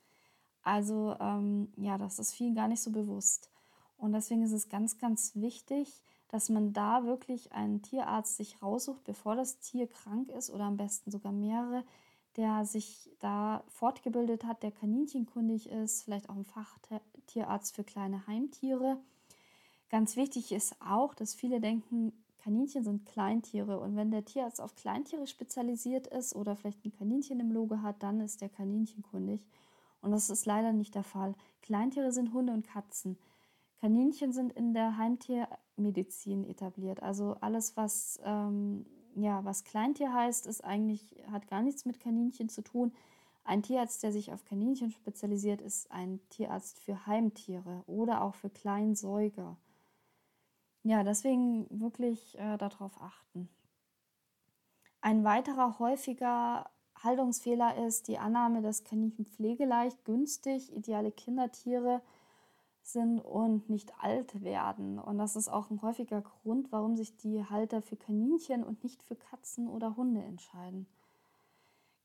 Also 0.63 1.17
ähm, 1.21 1.73
ja, 1.77 1.99
das 1.99 2.19
ist 2.19 2.33
vielen 2.33 2.55
gar 2.55 2.69
nicht 2.69 2.81
so 2.81 2.91
bewusst. 2.91 3.51
Und 3.97 4.13
deswegen 4.13 4.43
ist 4.43 4.53
es 4.53 4.69
ganz, 4.69 4.99
ganz 4.99 5.35
wichtig, 5.35 6.03
dass 6.29 6.49
man 6.49 6.73
da 6.73 7.05
wirklich 7.05 7.53
einen 7.53 7.83
Tierarzt 7.83 8.37
sich 8.37 8.61
raussucht, 8.63 9.05
bevor 9.05 9.37
das 9.37 9.61
Tier 9.61 9.87
krank 9.87 10.31
ist 10.31 10.51
oder 10.51 10.65
am 10.65 10.77
besten 10.77 11.11
sogar 11.11 11.33
mehrere, 11.33 11.85
der 12.37 12.65
sich 12.65 13.11
da 13.21 13.63
fortgebildet 13.69 14.45
hat, 14.45 14.63
der 14.63 14.73
kaninchenkundig 14.73 15.69
ist, 15.69 16.03
vielleicht 16.03 16.29
auch 16.29 16.35
ein 16.35 16.45
Fachtierarzt 16.45 17.77
für 17.77 17.85
kleine 17.85 18.27
Heimtiere 18.27 18.99
Ganz 19.95 20.17
wichtig 20.17 20.51
ist 20.51 20.75
auch, 20.81 21.15
dass 21.15 21.37
viele 21.37 21.61
denken, 21.61 22.13
Kaninchen 22.39 22.83
sind 22.83 23.07
Kleintiere 23.07 23.79
und 23.79 23.95
wenn 23.95 24.11
der 24.11 24.25
Tierarzt 24.25 24.61
auf 24.61 24.75
Kleintiere 24.75 25.29
spezialisiert 25.29 26.09
ist 26.09 26.35
oder 26.35 26.57
vielleicht 26.57 26.85
ein 26.85 26.91
Kaninchen 26.91 27.39
im 27.39 27.53
Logo 27.53 27.81
hat, 27.81 28.03
dann 28.03 28.19
ist 28.19 28.41
der 28.41 28.49
kaninchenkundig. 28.49 29.47
Und 30.01 30.11
das 30.11 30.31
ist 30.31 30.47
leider 30.47 30.73
nicht 30.73 30.97
der 30.97 31.05
Fall. 31.05 31.37
Kleintiere 31.63 32.11
sind 32.11 32.33
Hunde 32.33 32.53
und 32.53 32.67
Katzen. 32.67 33.17
Kaninchen 33.81 34.33
sind 34.33 34.53
in 34.55 34.75
der 34.75 34.99
Heimtiermedizin 34.99 36.43
etabliert. 36.43 37.01
Also 37.01 37.37
alles, 37.41 37.77
was 37.77 38.19
ähm, 38.25 38.87
ja, 39.15 39.45
was 39.45 39.63
Kleintier 39.63 40.13
heißt, 40.13 40.49
ist 40.49 40.65
eigentlich, 40.65 41.15
hat 41.31 41.47
gar 41.47 41.63
nichts 41.63 41.85
mit 41.85 42.01
Kaninchen 42.01 42.49
zu 42.49 42.63
tun. 42.63 42.93
Ein 43.45 43.63
Tierarzt, 43.63 44.03
der 44.03 44.11
sich 44.11 44.33
auf 44.33 44.45
Kaninchen 44.45 44.91
spezialisiert, 44.91 45.61
ist 45.61 45.89
ein 45.93 46.19
Tierarzt 46.31 46.81
für 46.81 47.07
Heimtiere 47.07 47.85
oder 47.87 48.25
auch 48.25 48.35
für 48.35 48.51
Kleinsäuger. 48.51 49.57
Ja, 50.85 51.03
deswegen 51.03 51.67
wirklich 51.71 52.39
äh, 52.39 52.59
darauf 52.59 53.01
achten. 53.01 53.49
Ein 55.01 55.25
weiterer 55.25 55.79
häufiger 55.79 56.71
Haltungsfehler 57.03 57.87
ist 57.87 58.07
die 58.09 58.19
Annahme, 58.19 58.61
dass 58.61 58.85
Kaninchen 58.85 59.25
pflegeleicht, 59.25 60.05
günstig, 60.05 60.75
ideale 60.75 61.11
Kindertiere 61.11 62.03
sind 62.83 63.19
und 63.21 63.71
nicht 63.71 63.95
alt 63.99 64.43
werden. 64.43 64.99
Und 64.99 65.17
das 65.17 65.37
ist 65.37 65.49
auch 65.49 65.71
ein 65.71 65.81
häufiger 65.81 66.21
Grund, 66.21 66.71
warum 66.71 66.97
sich 66.97 67.17
die 67.17 67.43
Halter 67.45 67.81
für 67.81 67.97
Kaninchen 67.97 68.63
und 68.63 68.83
nicht 68.83 69.03
für 69.03 69.17
Katzen 69.17 69.69
oder 69.69 69.97
Hunde 69.97 70.23
entscheiden. 70.23 70.87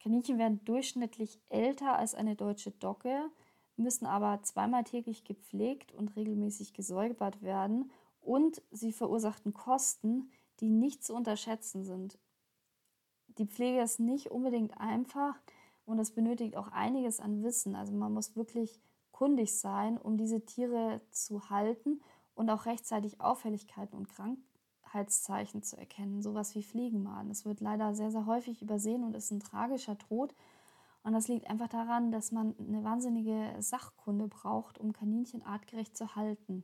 Kaninchen 0.02 0.38
werden 0.38 0.64
durchschnittlich 0.64 1.42
älter 1.50 1.98
als 1.98 2.16
eine 2.16 2.38
deutsche 2.38 2.72
Dogge, 2.72 3.30
müssen 3.76 4.06
aber 4.06 4.42
zweimal 4.44 4.86
täglich 4.86 5.26
gepflegt 5.26 5.92
und 5.92 6.16
regelmäßig 6.16 6.74
gesäubert 6.74 7.42
werden 7.42 7.92
und 8.22 8.62
sie 8.72 8.92
verursachten 8.92 9.54
Kosten, 9.54 10.32
die 10.60 10.70
nicht 10.70 11.04
zu 11.04 11.14
unterschätzen 11.14 11.84
sind. 11.84 12.18
Die 13.38 13.46
Pflege 13.46 13.82
ist 13.82 14.00
nicht 14.00 14.32
unbedingt 14.32 14.78
einfach 14.80 15.36
und 15.86 16.00
es 16.00 16.12
benötigt 16.12 16.58
auch 16.58 16.68
einiges 16.70 17.20
an 17.20 17.44
Wissen. 17.44 17.76
Also 17.76 17.94
man 17.94 18.14
muss 18.14 18.36
wirklich 18.36 18.82
kundig 19.12 19.58
sein, 19.58 19.98
um 19.98 20.18
diese 20.18 20.46
Tiere 20.46 21.02
zu 21.12 21.50
halten 21.50 22.02
und 22.36 22.50
auch 22.50 22.66
rechtzeitig 22.66 23.20
Auffälligkeiten 23.22 23.98
und 23.98 24.08
Krankheitszeichen 24.10 25.64
zu 25.64 25.78
erkennen, 25.78 26.22
sowas 26.22 26.56
wie 26.56 26.64
Fliegenmaden. 26.64 27.30
Das 27.30 27.46
wird 27.46 27.60
leider 27.60 27.96
sehr, 27.96 28.12
sehr 28.12 28.26
häufig 28.26 28.62
übersehen 28.62 29.04
und 29.04 29.16
ist 29.16 29.32
ein 29.32 29.40
tragischer 29.40 29.98
Tod. 29.98 30.34
Und 31.04 31.14
das 31.14 31.28
liegt 31.28 31.50
einfach 31.50 31.70
daran, 31.70 32.12
dass 32.12 32.32
man 32.32 32.56
eine 32.60 32.84
wahnsinnige 32.84 33.56
Sachkunde 33.60 34.28
braucht, 34.28 34.78
um 34.78 34.94
Kaninchen 34.94 35.44
artgerecht 35.44 35.98
zu 35.98 36.16
halten. 36.16 36.64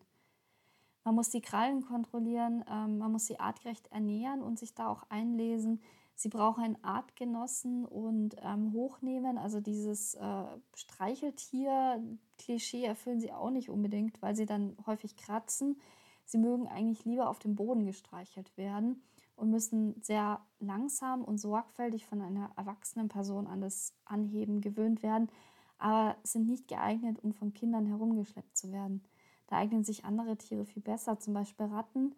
Man 1.05 1.15
muss 1.15 1.29
die 1.29 1.41
Krallen 1.41 1.85
kontrollieren, 1.85 2.65
ähm, 2.67 2.97
man 2.97 3.11
muss 3.11 3.27
sie 3.27 3.39
artgerecht 3.39 3.91
ernähren 3.91 4.41
und 4.41 4.57
sich 4.57 4.73
da 4.73 4.87
auch 4.87 5.03
einlesen. 5.09 5.79
Sie 6.15 6.29
brauchen 6.29 6.63
einen 6.63 6.83
Artgenossen 6.83 7.85
und 7.85 8.35
ähm, 8.41 8.73
hochnehmen. 8.73 9.37
Also 9.37 9.61
dieses 9.61 10.15
äh, 10.15 10.45
Streicheltier-Klischee 10.73 12.85
erfüllen 12.85 13.19
sie 13.19 13.31
auch 13.31 13.51
nicht 13.51 13.69
unbedingt, 13.69 14.19
weil 14.23 14.35
sie 14.35 14.47
dann 14.47 14.75
häufig 14.87 15.15
kratzen. 15.15 15.79
Sie 16.25 16.39
mögen 16.39 16.67
eigentlich 16.67 17.05
lieber 17.05 17.29
auf 17.29 17.37
dem 17.37 17.55
Boden 17.55 17.85
gestreichelt 17.85 18.57
werden 18.57 19.03
und 19.35 19.51
müssen 19.51 20.01
sehr 20.01 20.41
langsam 20.59 21.23
und 21.23 21.37
sorgfältig 21.37 22.07
von 22.07 22.19
einer 22.21 22.49
erwachsenen 22.55 23.09
Person 23.09 23.45
an 23.45 23.61
das 23.61 23.93
Anheben 24.05 24.59
gewöhnt 24.59 25.03
werden, 25.03 25.29
aber 25.77 26.15
sind 26.23 26.47
nicht 26.47 26.67
geeignet, 26.67 27.19
um 27.21 27.31
von 27.33 27.53
Kindern 27.53 27.85
herumgeschleppt 27.85 28.57
zu 28.57 28.71
werden. 28.71 29.03
Da 29.47 29.57
eignen 29.57 29.83
sich 29.83 30.05
andere 30.05 30.37
Tiere 30.37 30.65
viel 30.65 30.81
besser, 30.81 31.19
zum 31.19 31.33
Beispiel 31.33 31.67
Ratten 31.67 32.15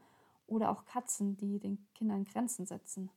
oder 0.48 0.72
auch 0.72 0.86
Katzen, 0.86 1.36
die 1.38 1.60
den 1.60 1.86
Kindern 1.94 2.24
Grenzen 2.24 2.66
setzen. 2.66 3.10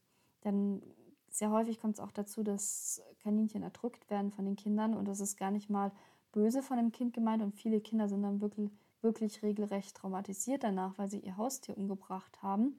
Denn 0.45 0.83
sehr 1.29 1.50
häufig 1.50 1.81
kommt 1.81 1.95
es 1.95 2.00
auch 2.00 2.11
dazu, 2.11 2.43
dass 2.43 3.02
Kaninchen 3.23 3.62
erdrückt 3.62 4.11
werden 4.11 4.33
von 4.33 4.45
den 4.45 4.57
Kindern 4.57 4.95
und 4.95 5.07
das 5.07 5.21
ist 5.21 5.37
gar 5.37 5.50
nicht 5.50 5.71
mal 5.71 5.93
böse 6.33 6.62
von 6.62 6.76
dem 6.76 6.93
Kind 6.93 7.14
gemeint 7.14 7.43
und 7.43 7.55
viele 7.55 7.81
Kinder 7.81 8.09
sind 8.09 8.23
dann 8.23 8.40
wirklich 8.40 8.71
wirklich 9.02 9.43
regelrecht 9.43 9.97
traumatisiert 9.97 10.62
danach, 10.64 10.99
weil 10.99 11.11
sie 11.11 11.21
ihr 11.21 11.37
Haustier 11.37 11.76
umgebracht 11.76 12.43
haben. 12.43 12.79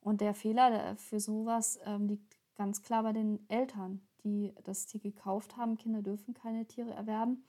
Und 0.00 0.20
der 0.20 0.34
Fehler 0.34 0.96
für 0.96 1.20
sowas 1.20 1.78
ähm, 1.84 2.08
liegt 2.08 2.38
ganz 2.56 2.82
klar 2.82 3.02
bei 3.02 3.12
den 3.12 3.38
Eltern, 3.48 4.00
die 4.24 4.54
das 4.64 4.86
Tier 4.86 5.00
gekauft 5.00 5.56
haben. 5.56 5.76
Kinder 5.76 6.02
dürfen 6.02 6.34
keine 6.34 6.66
Tiere 6.66 6.92
erwerben 6.92 7.44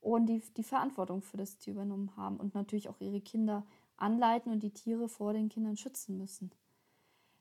und 0.00 0.26
die 0.26 0.42
die 0.56 0.62
Verantwortung 0.62 1.22
für 1.22 1.36
das 1.36 1.58
Tier 1.58 1.74
übernommen 1.74 2.16
haben 2.16 2.36
und 2.38 2.54
natürlich 2.54 2.88
auch 2.88 3.00
ihre 3.00 3.20
Kinder 3.20 3.66
anleiten 3.96 4.52
und 4.52 4.62
die 4.62 4.72
Tiere 4.72 5.08
vor 5.08 5.32
den 5.32 5.48
Kindern 5.48 5.76
schützen 5.76 6.16
müssen. 6.16 6.50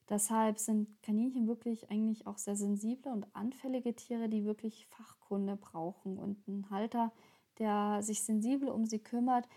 Deshalb 0.10 0.58
sind 0.58 1.02
Kaninchen 1.04 1.48
wirklich 1.48 1.90
eigentlich 1.92 2.26
auch 2.26 2.38
sehr 2.38 2.56
sensible 2.56 3.12
und 3.12 3.28
anfällige 3.34 3.96
Tiere, 3.96 4.28
die 4.28 4.44
wirklich 4.44 4.88
Fachkunde 4.88 5.56
brauchen 5.56 6.18
und 6.18 6.48
ein 6.48 6.70
Halter, 6.72 7.12
der 7.60 8.02
sich 8.02 8.24
sensibel 8.24 8.70
um 8.70 8.86
sie 8.86 9.00
kümmert, 9.00 9.48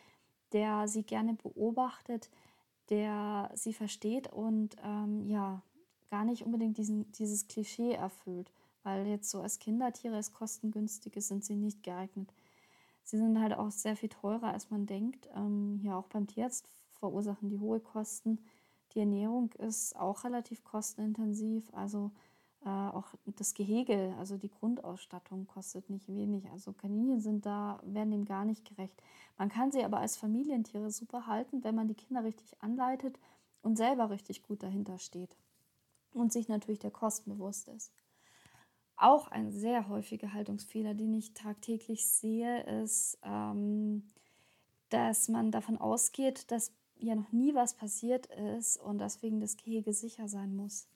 der 0.52 0.88
sie 0.88 1.04
gerne 1.04 1.34
beobachtet, 1.34 2.30
der 2.90 3.50
sie 3.54 3.72
versteht 3.72 4.30
und 4.30 4.76
ähm, 4.84 5.26
ja, 5.26 5.62
gar 6.10 6.24
nicht 6.26 6.44
unbedingt 6.44 6.76
diesen, 6.76 7.10
dieses 7.12 7.48
Klischee 7.48 7.92
erfüllt, 7.92 8.52
weil 8.82 9.06
jetzt 9.06 9.30
so 9.30 9.40
als 9.40 9.58
Kindertiere, 9.58 10.16
als 10.16 10.34
kostengünstige 10.34 11.22
sind 11.22 11.42
sie 11.42 11.56
nicht 11.56 11.82
geeignet. 11.82 12.30
Sie 13.02 13.18
sind 13.18 13.40
halt 13.40 13.54
auch 13.54 13.70
sehr 13.70 13.96
viel 13.96 14.08
teurer, 14.08 14.52
als 14.52 14.70
man 14.70 14.86
denkt. 14.86 15.28
Ähm, 15.34 15.80
ja, 15.82 15.96
auch 15.96 16.06
beim 16.06 16.26
Tierarzt 16.26 16.66
verursachen 16.90 17.48
die 17.48 17.58
hohe 17.58 17.80
Kosten. 17.80 18.38
Die 18.94 19.00
Ernährung 19.00 19.52
ist 19.54 19.96
auch 19.96 20.24
relativ 20.24 20.64
kostenintensiv, 20.64 21.72
also 21.72 22.12
äh, 22.64 22.68
auch 22.68 23.14
das 23.24 23.54
Gehege, 23.54 24.14
also 24.18 24.36
die 24.36 24.50
Grundausstattung 24.50 25.46
kostet 25.46 25.90
nicht 25.90 26.08
wenig. 26.08 26.48
Also 26.50 26.72
Kaninchen 26.72 27.20
sind 27.20 27.46
da, 27.46 27.80
werden 27.84 28.10
dem 28.10 28.24
gar 28.24 28.44
nicht 28.44 28.64
gerecht. 28.64 29.02
Man 29.38 29.48
kann 29.48 29.72
sie 29.72 29.84
aber 29.84 29.98
als 29.98 30.16
Familientiere 30.16 30.90
super 30.90 31.26
halten, 31.26 31.64
wenn 31.64 31.74
man 31.74 31.88
die 31.88 31.94
Kinder 31.94 32.22
richtig 32.22 32.62
anleitet 32.62 33.18
und 33.62 33.76
selber 33.76 34.10
richtig 34.10 34.42
gut 34.42 34.62
dahinter 34.62 34.98
steht 34.98 35.36
und 36.12 36.32
sich 36.32 36.48
natürlich 36.48 36.80
der 36.80 36.90
Kosten 36.90 37.30
bewusst 37.30 37.68
ist. 37.68 37.92
Auch 39.02 39.28
ein 39.28 39.50
sehr 39.50 39.88
häufiger 39.88 40.32
Haltungsfehler, 40.32 40.94
den 40.94 41.14
ich 41.14 41.34
tagtäglich 41.34 42.06
sehe, 42.06 42.62
ist, 42.82 43.18
ähm, 43.24 44.04
dass 44.90 45.28
man 45.28 45.50
davon 45.50 45.78
ausgeht, 45.78 46.50
dass 46.50 46.72
ja 46.98 47.14
noch 47.14 47.32
nie 47.32 47.54
was 47.54 47.74
passiert 47.74 48.26
ist 48.56 48.76
und 48.76 48.98
deswegen 48.98 49.40
das 49.40 49.56
Gehege 49.56 49.92
sicher 49.92 50.28
sein 50.28 50.54
muss 50.54 50.86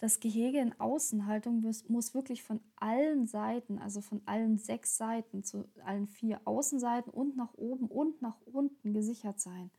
das 0.00 0.18
Gehege 0.18 0.58
in 0.58 0.80
Außenhaltung 0.80 1.60
muss 1.88 2.14
wirklich 2.14 2.42
von 2.42 2.60
allen 2.76 3.26
Seiten, 3.26 3.78
also 3.78 4.00
von 4.00 4.22
allen 4.24 4.56
sechs 4.56 4.96
Seiten 4.96 5.44
zu 5.44 5.68
allen 5.84 6.08
vier 6.08 6.40
Außenseiten 6.46 7.12
und 7.12 7.36
nach 7.36 7.52
oben 7.54 7.86
und 7.86 8.22
nach 8.22 8.38
unten 8.46 8.94
gesichert 8.94 9.40
sein. 9.40 9.70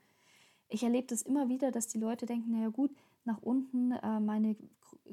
Ich 0.69 0.83
erlebe 0.83 1.07
das 1.07 1.23
immer 1.23 1.49
wieder, 1.49 1.71
dass 1.71 1.87
die 1.87 1.97
Leute 1.97 2.27
denken, 2.27 2.51
naja 2.51 2.69
gut, 2.69 2.91
nach 3.25 3.41
unten, 3.41 3.93
äh, 3.93 4.19
meine 4.19 4.55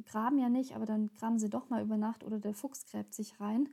graben 0.03 0.39
ja 0.39 0.49
nicht, 0.49 0.75
aber 0.75 0.87
dann 0.87 1.11
graben 1.19 1.39
sie 1.39 1.51
doch 1.51 1.71
mal 1.71 1.83
über 1.83 1.97
Nacht 1.97 2.25
oder 2.25 2.39
der 2.39 2.55
Fuchs 2.55 2.87
gräbt 2.87 3.15
sich 3.15 3.41
rein. 3.41 3.69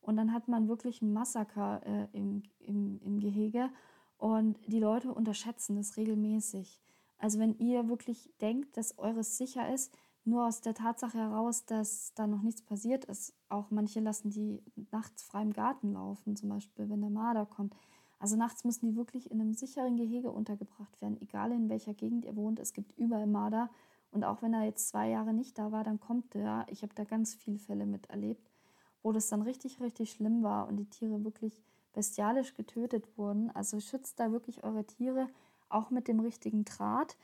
Und 0.00 0.16
dann 0.16 0.32
hat 0.32 0.48
man 0.48 0.68
wirklich 0.68 1.00
ein 1.00 1.12
Massaker 1.12 1.80
äh, 1.86 2.06
im, 2.12 2.42
im, 2.60 3.00
im 3.02 3.20
Gehege. 3.20 3.70
Und 4.18 4.58
die 4.66 4.78
Leute 4.78 5.12
unterschätzen 5.12 5.76
das 5.76 5.96
regelmäßig. 5.96 6.80
Also 7.18 7.38
wenn 7.38 7.56
ihr 7.58 7.88
wirklich 7.88 8.30
denkt, 8.40 8.76
dass 8.76 8.98
eures 8.98 9.38
sicher 9.38 9.72
ist, 9.72 9.96
nur 10.24 10.46
aus 10.46 10.60
der 10.60 10.74
Tatsache 10.74 11.18
heraus, 11.18 11.64
dass 11.66 12.12
da 12.14 12.26
noch 12.26 12.42
nichts 12.42 12.62
passiert 12.62 13.04
ist. 13.04 13.34
Auch 13.48 13.70
manche 13.70 14.00
lassen 14.00 14.30
die 14.30 14.62
nachts 14.90 15.22
frei 15.22 15.42
im 15.42 15.52
Garten 15.52 15.92
laufen, 15.92 16.36
zum 16.36 16.48
Beispiel, 16.48 16.88
wenn 16.88 17.00
der 17.00 17.10
Marder 17.10 17.46
kommt. 17.46 17.74
Also 18.18 18.36
nachts 18.36 18.64
müssen 18.64 18.86
die 18.86 18.96
wirklich 18.96 19.30
in 19.30 19.40
einem 19.40 19.52
sicheren 19.52 19.96
Gehege 19.96 20.30
untergebracht 20.30 21.00
werden, 21.02 21.20
egal 21.20 21.52
in 21.52 21.68
welcher 21.68 21.92
Gegend 21.92 22.24
ihr 22.24 22.36
wohnt. 22.36 22.58
Es 22.58 22.72
gibt 22.72 22.96
überall 22.98 23.26
Marder. 23.26 23.68
Und 24.14 24.24
auch 24.24 24.40
wenn 24.40 24.54
er 24.54 24.64
jetzt 24.64 24.88
zwei 24.88 25.10
Jahre 25.10 25.34
nicht 25.34 25.58
da 25.58 25.72
war, 25.72 25.84
dann 25.84 26.00
kommt 26.00 26.32
der. 26.34 26.64
Ich 26.70 26.82
habe 26.82 26.94
da 26.94 27.04
ganz 27.04 27.34
viele 27.34 27.58
Fälle 27.58 27.84
miterlebt, 27.84 28.48
wo 29.02 29.12
das 29.12 29.28
dann 29.28 29.42
richtig, 29.42 29.80
richtig 29.80 30.12
schlimm 30.12 30.42
war 30.42 30.68
und 30.68 30.76
die 30.76 30.88
Tiere 30.88 31.24
wirklich 31.24 31.62
bestialisch 31.92 32.54
getötet 32.54 33.18
wurden. 33.18 33.50
Also 33.50 33.78
schützt 33.80 34.18
da 34.18 34.32
wirklich 34.32 34.64
eure 34.64 34.84
Tiere 34.84 35.28
auch 35.68 35.90
mit 35.90 36.08
dem 36.08 36.20
richtigen 36.20 36.64
Draht 36.64 37.16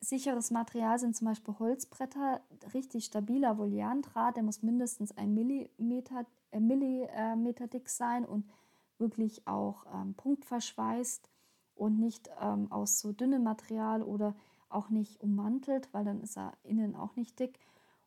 sicheres 0.00 0.50
Material 0.50 0.98
sind 0.98 1.16
zum 1.16 1.26
Beispiel 1.26 1.54
Holzbretter, 1.58 2.40
richtig 2.74 3.04
stabiler 3.04 3.58
Voliandraht, 3.58 4.36
der 4.36 4.42
muss 4.42 4.62
mindestens 4.62 5.16
ein 5.16 5.34
Millimeter, 5.34 6.24
äh, 6.50 6.60
Millimeter 6.60 7.66
dick 7.66 7.88
sein 7.88 8.24
und 8.24 8.48
wirklich 8.98 9.46
auch 9.46 9.86
ähm, 9.92 10.14
punktverschweißt 10.14 11.28
und 11.74 11.98
nicht 11.98 12.30
ähm, 12.40 12.70
aus 12.70 13.00
so 13.00 13.12
dünnem 13.12 13.42
Material 13.44 14.02
oder 14.02 14.34
auch 14.68 14.90
nicht 14.90 15.20
ummantelt, 15.20 15.92
weil 15.92 16.04
dann 16.04 16.20
ist 16.20 16.36
er 16.36 16.52
innen 16.62 16.94
auch 16.94 17.16
nicht 17.16 17.38
dick. 17.38 17.58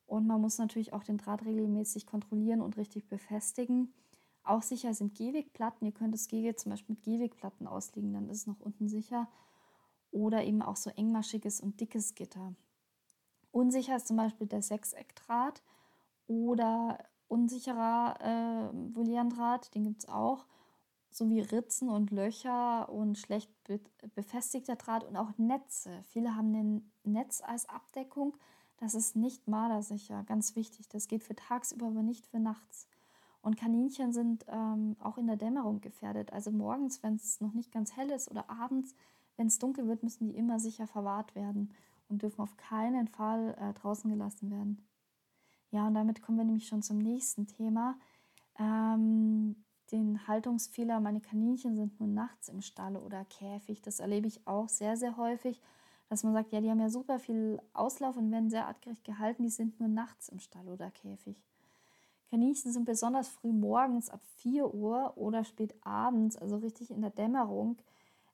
Und 0.06 0.28
man 0.28 0.42
muss 0.42 0.58
natürlich 0.58 0.94
auch 0.94 1.04
den 1.04 1.18
Draht 1.18 1.46
regelmäßig 1.46 2.06
kontrollieren 2.06 2.62
und 2.62 2.78
richtig 2.78 3.08
befestigen. 3.08 3.94
Auch 4.44 4.62
sicher 4.62 4.94
sind 4.94 5.16
Gehwegplatten. 5.16 5.86
Ihr 5.86 5.94
könnt 5.94 6.14
das 6.14 6.28
Gehweg 6.28 6.60
zum 6.60 6.72
Beispiel 6.72 6.96
mit 6.96 7.04
Gehwegplatten 7.04 7.68
auslegen, 7.68 8.14
dann 8.14 8.30
ist 8.30 8.40
es 8.40 8.48
noch 8.48 8.60
unten 8.60 8.90
sicher 8.90 9.28
oder 10.12 10.44
eben 10.44 10.62
auch 10.62 10.76
so 10.76 10.90
engmaschiges 10.90 11.62
und 11.62 11.80
dickes 11.80 12.16
Gitter. 12.16 12.54
Unsicher 13.52 13.96
ist 13.96 14.08
zum 14.08 14.18
Beispiel 14.18 14.48
der 14.48 14.62
Sechseckdraht 14.62 15.62
oder 16.28 16.98
unsicherer 17.28 18.18
äh, 18.20 18.96
Voliandraht, 18.96 19.74
den 19.74 19.84
gibt 19.84 20.04
es 20.04 20.10
auch, 20.10 20.46
sowie 21.16 21.42
Ritzen 21.42 21.90
und 21.90 22.12
Löcher 22.12 22.90
und 22.90 23.18
schlecht 23.18 23.52
be 23.64 23.80
befestigter 24.16 24.76
Draht 24.76 25.04
und 25.04 25.16
auch 25.18 25.38
Netze. 25.38 26.02
Viele 26.04 26.36
haben 26.36 26.54
ein 26.54 26.92
Netz 27.04 27.42
als 27.42 27.68
Abdeckung. 27.70 28.38
das 28.78 28.96
ist 28.96 29.16
nicht 29.16 29.48
mardersicher, 29.48 30.24
ganz 30.24 30.56
wichtig. 30.56 30.88
Das 30.90 31.08
geht 31.08 31.24
für 31.24 31.36
tagsüber, 31.36 31.88
aber 31.88 32.02
nicht 32.02 32.26
für 32.26 32.40
nachts. 32.40 32.88
Und 33.42 33.58
Kaninchen 33.58 34.12
sind 34.14 34.46
ähm, 34.48 34.96
auch 35.00 35.18
in 35.18 35.28
der 35.28 35.36
Dämmerung 35.36 35.82
gefährdet. 35.82 36.32
Also 36.34 36.52
morgens, 36.52 37.02
wenn 37.04 37.16
es 37.16 37.42
noch 37.42 37.54
nicht 37.54 37.72
ganz 37.72 37.96
hell 37.96 38.10
ist 38.12 38.30
oder 38.30 38.50
abends, 38.50 38.96
wenn 39.38 39.48
es 39.48 39.60
dunkel 39.60 39.88
wird, 39.88 40.04
müssen 40.04 40.26
die 40.26 40.36
immer 40.36 40.60
sicher 40.60 40.88
verwahrt 40.88 41.36
werden 41.36 41.74
und 42.10 42.22
dürfen 42.22 42.42
auf 42.42 42.56
keinen 42.58 43.08
Fall 43.08 43.56
äh, 43.60 43.74
draußen 43.74 44.10
gelassen 44.10 44.52
werden. 44.52 44.86
Ja, 45.72 45.88
und 45.88 45.94
damit 45.94 46.22
kommen 46.22 46.38
wir 46.38 46.46
nämlich 46.46 46.68
schon 46.68 46.84
zum 46.84 47.00
nächsten 47.00 47.48
Thema. 47.48 47.98
Ähm, 48.60 49.31
den 49.92 50.28
Haltungsfehler, 50.28 51.00
meine 51.00 51.22
Kaninchen 51.22 51.76
sind 51.76 52.00
nur 52.00 52.10
nachts 52.10 52.50
im 52.50 52.62
Stall 52.62 52.98
oder 52.98 53.26
Käfig. 53.26 53.82
Das 53.82 54.00
erlebe 54.00 54.28
ich 54.28 54.46
auch 54.48 54.70
sehr, 54.70 54.98
sehr 54.98 55.18
häufig, 55.18 55.62
dass 56.10 56.24
man 56.24 56.34
sagt, 56.34 56.52
ja, 56.52 56.62
die 56.62 56.70
haben 56.70 56.80
ja 56.80 56.90
super 56.90 57.20
viel 57.20 57.62
Auslauf 57.74 58.18
und 58.18 58.32
werden 58.32 58.50
sehr 58.50 58.68
artgerecht 58.68 59.04
gehalten, 59.04 59.44
die 59.44 59.50
sind 59.50 59.80
nur 59.80 59.90
nachts 59.90 60.30
im 60.30 60.40
Stall 60.40 60.68
oder 60.68 60.92
Käfig. 60.92 61.42
Kaninchen 62.30 62.72
sind 62.72 62.86
besonders 62.86 63.28
früh 63.28 63.52
morgens 63.52 64.10
ab 64.10 64.22
4 64.38 64.74
Uhr 64.74 65.18
oder 65.18 65.44
spät 65.44 65.76
abends, 65.82 66.38
also 66.38 66.58
richtig 66.58 66.92
in 66.92 67.02
der 67.02 67.10
Dämmerung 67.10 67.78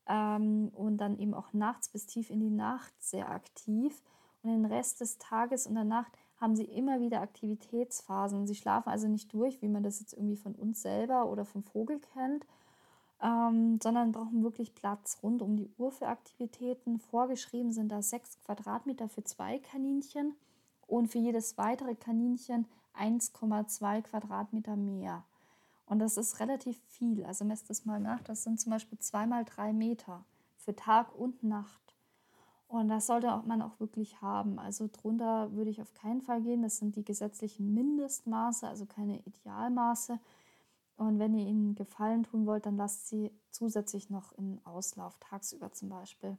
ähm, 0.07 0.69
und 0.75 0.97
dann 0.97 1.17
eben 1.17 1.33
auch 1.33 1.51
nachts 1.53 1.89
bis 1.89 2.05
tief 2.05 2.29
in 2.29 2.39
die 2.39 2.49
Nacht 2.49 2.93
sehr 3.01 3.29
aktiv. 3.29 4.01
Und 4.43 4.51
den 4.51 4.65
Rest 4.65 5.01
des 5.01 5.17
Tages 5.17 5.65
und 5.65 5.75
der 5.75 5.83
Nacht 5.83 6.17
haben 6.39 6.55
sie 6.55 6.65
immer 6.65 6.99
wieder 6.99 7.21
Aktivitätsphasen. 7.21 8.47
Sie 8.47 8.55
schlafen 8.55 8.89
also 8.89 9.07
nicht 9.07 9.33
durch, 9.33 9.61
wie 9.61 9.67
man 9.67 9.83
das 9.83 9.99
jetzt 9.99 10.13
irgendwie 10.13 10.35
von 10.35 10.53
uns 10.53 10.81
selber 10.81 11.27
oder 11.27 11.45
vom 11.45 11.63
Vogel 11.63 11.99
kennt, 12.13 12.45
ähm, 13.21 13.79
sondern 13.81 14.11
brauchen 14.11 14.43
wirklich 14.43 14.75
Platz 14.75 15.17
rund 15.23 15.41
um 15.41 15.57
die 15.57 15.69
Uhr 15.77 15.91
für 15.91 16.07
Aktivitäten. 16.07 16.99
Vorgeschrieben 16.99 17.71
sind 17.71 17.91
da 17.91 18.01
sechs 18.01 18.39
Quadratmeter 18.45 19.09
für 19.09 19.23
zwei 19.23 19.59
Kaninchen 19.59 20.35
und 20.85 21.07
für 21.07 21.19
jedes 21.19 21.57
weitere 21.57 21.95
Kaninchen 21.95 22.67
1,2 22.97 24.01
Quadratmeter 24.03 24.75
mehr. 24.75 25.23
Und 25.87 25.99
das 25.99 26.17
ist 26.17 26.39
relativ 26.39 26.79
viel. 26.87 27.25
Also 27.25 27.45
messt 27.45 27.69
es 27.69 27.85
mal 27.85 27.99
nach. 27.99 28.21
Das 28.21 28.43
sind 28.43 28.59
zum 28.59 28.71
Beispiel 28.71 28.99
zweimal 28.99 29.45
drei 29.45 29.73
Meter 29.73 30.23
für 30.57 30.75
Tag 30.75 31.15
und 31.15 31.43
Nacht. 31.43 31.86
Und 32.67 32.89
das 32.89 33.07
sollte 33.07 33.27
man 33.45 33.61
auch 33.61 33.79
wirklich 33.79 34.21
haben. 34.21 34.59
Also 34.59 34.89
drunter 34.91 35.53
würde 35.53 35.69
ich 35.69 35.81
auf 35.81 35.93
keinen 35.93 36.21
Fall 36.21 36.41
gehen. 36.41 36.61
Das 36.61 36.77
sind 36.77 36.95
die 36.95 37.05
gesetzlichen 37.05 37.73
Mindestmaße, 37.73 38.67
also 38.67 38.85
keine 38.85 39.19
Idealmaße. 39.19 40.19
Und 40.97 41.19
wenn 41.19 41.33
ihr 41.35 41.45
ihnen 41.45 41.75
Gefallen 41.75 42.23
tun 42.23 42.45
wollt, 42.45 42.65
dann 42.65 42.75
lasst 42.75 43.07
sie 43.07 43.31
zusätzlich 43.51 44.09
noch 44.09 44.33
in 44.33 44.59
Auslauf, 44.65 45.17
tagsüber 45.19 45.71
zum 45.71 45.89
Beispiel. 45.89 46.37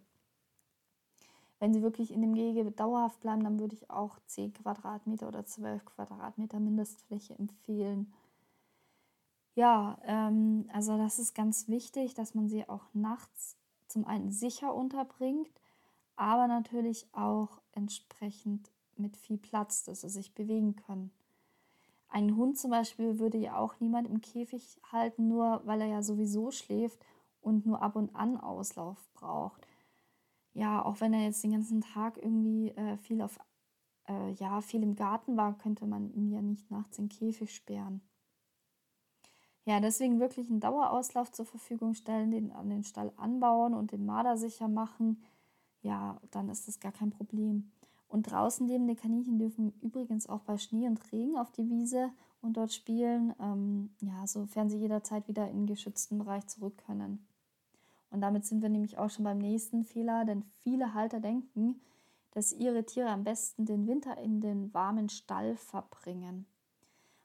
Wenn 1.60 1.72
sie 1.72 1.82
wirklich 1.82 2.12
in 2.12 2.20
dem 2.20 2.34
Gehege 2.34 2.70
dauerhaft 2.70 3.20
bleiben, 3.20 3.42
dann 3.42 3.58
würde 3.58 3.74
ich 3.74 3.88
auch 3.90 4.18
10 4.26 4.52
Quadratmeter 4.52 5.28
oder 5.28 5.44
12 5.44 5.84
Quadratmeter 5.84 6.60
Mindestfläche 6.60 7.38
empfehlen. 7.38 8.12
Ja, 9.54 9.98
ähm, 10.04 10.68
also 10.72 10.96
das 10.98 11.18
ist 11.18 11.34
ganz 11.34 11.68
wichtig, 11.68 12.14
dass 12.14 12.34
man 12.34 12.48
sie 12.48 12.68
auch 12.68 12.84
nachts 12.92 13.56
zum 13.88 14.04
einen 14.04 14.30
sicher 14.30 14.74
unterbringt 14.74 15.50
aber 16.18 16.48
natürlich 16.48 17.06
auch 17.12 17.60
entsprechend 17.72 18.70
mit 18.96 19.16
viel 19.16 19.38
Platz, 19.38 19.84
dass 19.84 20.00
sie 20.00 20.08
sich 20.08 20.34
bewegen 20.34 20.76
können. 20.76 21.12
Ein 22.08 22.36
Hund 22.36 22.58
zum 22.58 22.70
Beispiel 22.70 23.18
würde 23.18 23.38
ja 23.38 23.56
auch 23.56 23.78
niemand 23.80 24.08
im 24.08 24.20
Käfig 24.20 24.80
halten, 24.90 25.28
nur 25.28 25.62
weil 25.64 25.80
er 25.80 25.88
ja 25.88 26.02
sowieso 26.02 26.50
schläft 26.50 27.04
und 27.40 27.66
nur 27.66 27.82
ab 27.82 27.96
und 27.96 28.14
an 28.16 28.36
Auslauf 28.36 29.08
braucht. 29.14 29.66
Ja, 30.54 30.84
auch 30.84 31.00
wenn 31.00 31.12
er 31.12 31.22
jetzt 31.22 31.44
den 31.44 31.52
ganzen 31.52 31.82
Tag 31.82 32.16
irgendwie 32.16 32.70
äh, 32.70 32.96
viel 32.96 33.22
auf 33.22 33.38
äh, 34.08 34.32
ja, 34.32 34.60
viel 34.60 34.82
im 34.82 34.96
Garten 34.96 35.36
war, 35.36 35.56
könnte 35.56 35.86
man 35.86 36.10
ihn 36.14 36.32
ja 36.32 36.40
nicht 36.40 36.70
nachts 36.70 36.98
in 36.98 37.08
den 37.08 37.16
Käfig 37.16 37.54
sperren. 37.54 38.00
Ja, 39.66 39.80
deswegen 39.80 40.18
wirklich 40.18 40.48
einen 40.48 40.60
Dauerauslauf 40.60 41.30
zur 41.30 41.44
Verfügung 41.44 41.92
stellen, 41.92 42.30
den 42.30 42.50
an 42.52 42.70
den 42.70 42.84
Stall 42.84 43.12
anbauen 43.18 43.74
und 43.74 43.92
den 43.92 44.06
Marder 44.06 44.38
sicher 44.38 44.66
machen 44.66 45.22
ja, 45.82 46.20
dann 46.30 46.48
ist 46.48 46.68
das 46.68 46.80
gar 46.80 46.92
kein 46.92 47.10
Problem. 47.10 47.70
Und 48.08 48.30
draußen 48.30 48.66
lebende 48.66 48.96
Kaninchen 48.96 49.38
dürfen 49.38 49.72
übrigens 49.82 50.28
auch 50.28 50.40
bei 50.40 50.56
Schnee 50.56 50.86
und 50.86 51.12
Regen 51.12 51.36
auf 51.36 51.52
die 51.52 51.68
Wiese 51.68 52.10
und 52.40 52.56
dort 52.56 52.72
spielen, 52.72 53.34
ähm, 53.40 53.90
ja, 54.00 54.26
sofern 54.26 54.70
sie 54.70 54.78
jederzeit 54.78 55.28
wieder 55.28 55.48
in 55.48 55.58
den 55.58 55.66
geschützten 55.66 56.18
Bereich 56.18 56.46
zurück 56.46 56.78
können. 56.86 57.26
Und 58.10 58.22
damit 58.22 58.46
sind 58.46 58.62
wir 58.62 58.70
nämlich 58.70 58.96
auch 58.96 59.10
schon 59.10 59.24
beim 59.24 59.38
nächsten 59.38 59.84
Fehler, 59.84 60.24
denn 60.24 60.42
viele 60.62 60.94
Halter 60.94 61.20
denken, 61.20 61.80
dass 62.32 62.52
ihre 62.52 62.84
Tiere 62.84 63.10
am 63.10 63.24
besten 63.24 63.66
den 63.66 63.86
Winter 63.86 64.16
in 64.18 64.40
den 64.40 64.72
warmen 64.72 65.08
Stall 65.08 65.56
verbringen. 65.56 66.46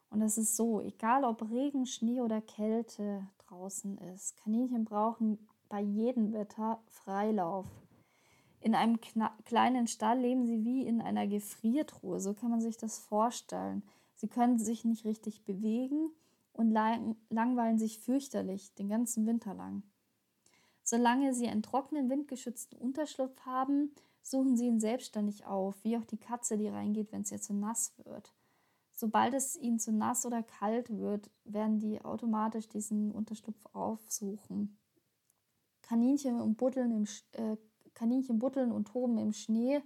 Und 0.10 0.20
das 0.20 0.38
ist 0.38 0.56
so, 0.56 0.82
egal 0.82 1.24
ob 1.24 1.50
Regen, 1.50 1.86
Schnee 1.86 2.22
oder 2.22 2.42
Kälte 2.42 3.28
draußen 3.48 3.98
ist, 3.98 4.38
Kaninchen 4.38 4.86
brauchen 4.86 5.40
bei 5.70 5.82
jedem 5.82 6.34
Wetter 6.34 6.82
Freilauf. 6.88 7.68
In 8.64 8.76
einem 8.76 9.02
kleinen 9.44 9.88
Stall 9.88 10.20
leben 10.20 10.46
sie 10.46 10.64
wie 10.64 10.88
in 10.88 11.02
einer 11.02 11.28
Gefriertruhe, 11.28 12.22
so 12.22 12.34
kann 12.34 12.50
man 12.50 12.62
sich 12.62 12.78
das 12.78 12.98
vorstellen. 12.98 13.84
Sie 14.16 14.30
können 14.30 14.58
sich 14.58 14.86
nicht 14.86 15.04
richtig 15.04 15.44
bewegen 15.44 16.12
und 16.54 16.72
lang 16.72 17.18
langweilen 17.30 17.78
sich 17.78 18.00
fürchterlich 18.00 18.74
den 18.76 18.88
ganzen 18.88 19.28
Winter 19.28 19.54
lang. 19.54 19.84
Solange 20.82 21.34
sie 21.34 21.50
einen 21.50 21.62
trockenen, 21.62 22.10
windgeschützten 22.10 22.78
Unterschlupf 22.78 23.38
haben, 23.42 23.92
suchen 24.22 24.56
sie 24.56 24.68
ihn 24.68 24.80
selbstständig 24.80 25.46
auf, 25.46 25.76
wie 25.84 25.98
auch 25.98 26.06
die 26.06 26.18
Katze, 26.18 26.58
die 26.58 26.70
reingeht, 26.70 27.12
wenn 27.12 27.24
es 27.24 27.34
ihr 27.34 27.42
zu 27.42 27.54
nass 27.54 27.92
wird. 28.06 28.34
Sobald 28.94 29.34
es 29.34 29.58
ihnen 29.58 29.80
zu 29.80 29.92
nass 29.92 30.26
oder 30.26 30.42
kalt 30.42 30.90
wird, 30.90 31.30
werden 31.44 31.80
die 31.80 32.00
automatisch 32.00 32.70
diesen 32.70 33.12
Unterschlupf 33.12 33.66
aufsuchen. 33.74 34.78
Kaninchen 35.82 36.40
und 36.40 36.56
Buddeln 36.56 36.92
im, 36.92 37.04
äh, 37.34 37.58
Kaninchen 37.96 38.40
buddeln 38.40 38.72
und 38.72 38.88
toben 38.88 39.18
im 39.18 39.34
Schnee. 39.34 39.82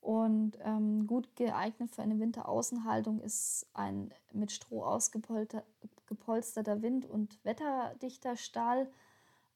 Und 0.00 0.58
ähm, 0.62 1.06
gut 1.06 1.34
geeignet 1.34 1.90
für 1.90 2.02
eine 2.02 2.20
Winteraußenhaltung 2.20 3.20
ist 3.20 3.66
ein 3.72 4.12
mit 4.34 4.52
Stroh 4.52 4.84
ausgepolsterter 4.84 6.82
Wind- 6.82 7.06
und 7.08 7.42
wetterdichter 7.42 8.36
Stall. 8.36 8.86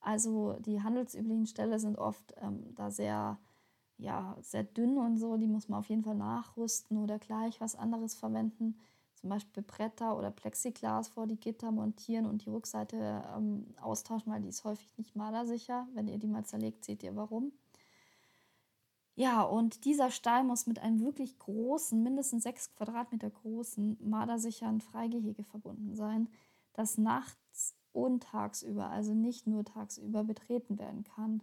Also 0.00 0.54
die 0.60 0.82
handelsüblichen 0.82 1.44
Ställe 1.46 1.78
sind 1.78 1.98
oft 1.98 2.34
ähm, 2.40 2.74
da 2.76 2.90
sehr, 2.90 3.38
ja, 3.98 4.38
sehr 4.40 4.64
dünn 4.64 4.96
und 4.96 5.18
so. 5.18 5.36
Die 5.36 5.46
muss 5.46 5.68
man 5.68 5.80
auf 5.80 5.90
jeden 5.90 6.02
Fall 6.02 6.14
nachrüsten 6.14 6.96
oder 6.96 7.18
gleich 7.18 7.60
was 7.60 7.76
anderes 7.76 8.14
verwenden. 8.14 8.78
Zum 9.16 9.28
Beispiel 9.28 9.62
Bretter 9.62 10.16
oder 10.16 10.30
Plexiglas 10.30 11.08
vor 11.08 11.26
die 11.26 11.38
Gitter 11.38 11.72
montieren 11.72 12.24
und 12.24 12.46
die 12.46 12.50
Rückseite 12.50 13.22
ähm, 13.36 13.66
austauschen, 13.82 14.32
weil 14.32 14.40
die 14.40 14.48
ist 14.48 14.64
häufig 14.64 14.96
nicht 14.96 15.14
malersicher. 15.14 15.86
Wenn 15.92 16.08
ihr 16.08 16.18
die 16.18 16.28
mal 16.28 16.44
zerlegt, 16.46 16.86
seht 16.86 17.02
ihr 17.02 17.16
warum. 17.16 17.52
Ja, 19.18 19.42
und 19.42 19.84
dieser 19.84 20.12
Stall 20.12 20.44
muss 20.44 20.68
mit 20.68 20.78
einem 20.78 21.00
wirklich 21.00 21.40
großen, 21.40 22.00
mindestens 22.00 22.44
sechs 22.44 22.72
Quadratmeter 22.76 23.28
großen, 23.28 23.98
mardersicheren 24.00 24.80
Freigehege 24.80 25.42
verbunden 25.42 25.96
sein, 25.96 26.28
das 26.72 26.98
nachts 26.98 27.74
und 27.90 28.22
tagsüber, 28.22 28.90
also 28.90 29.14
nicht 29.14 29.48
nur 29.48 29.64
tagsüber, 29.64 30.22
betreten 30.22 30.78
werden 30.78 31.02
kann. 31.02 31.42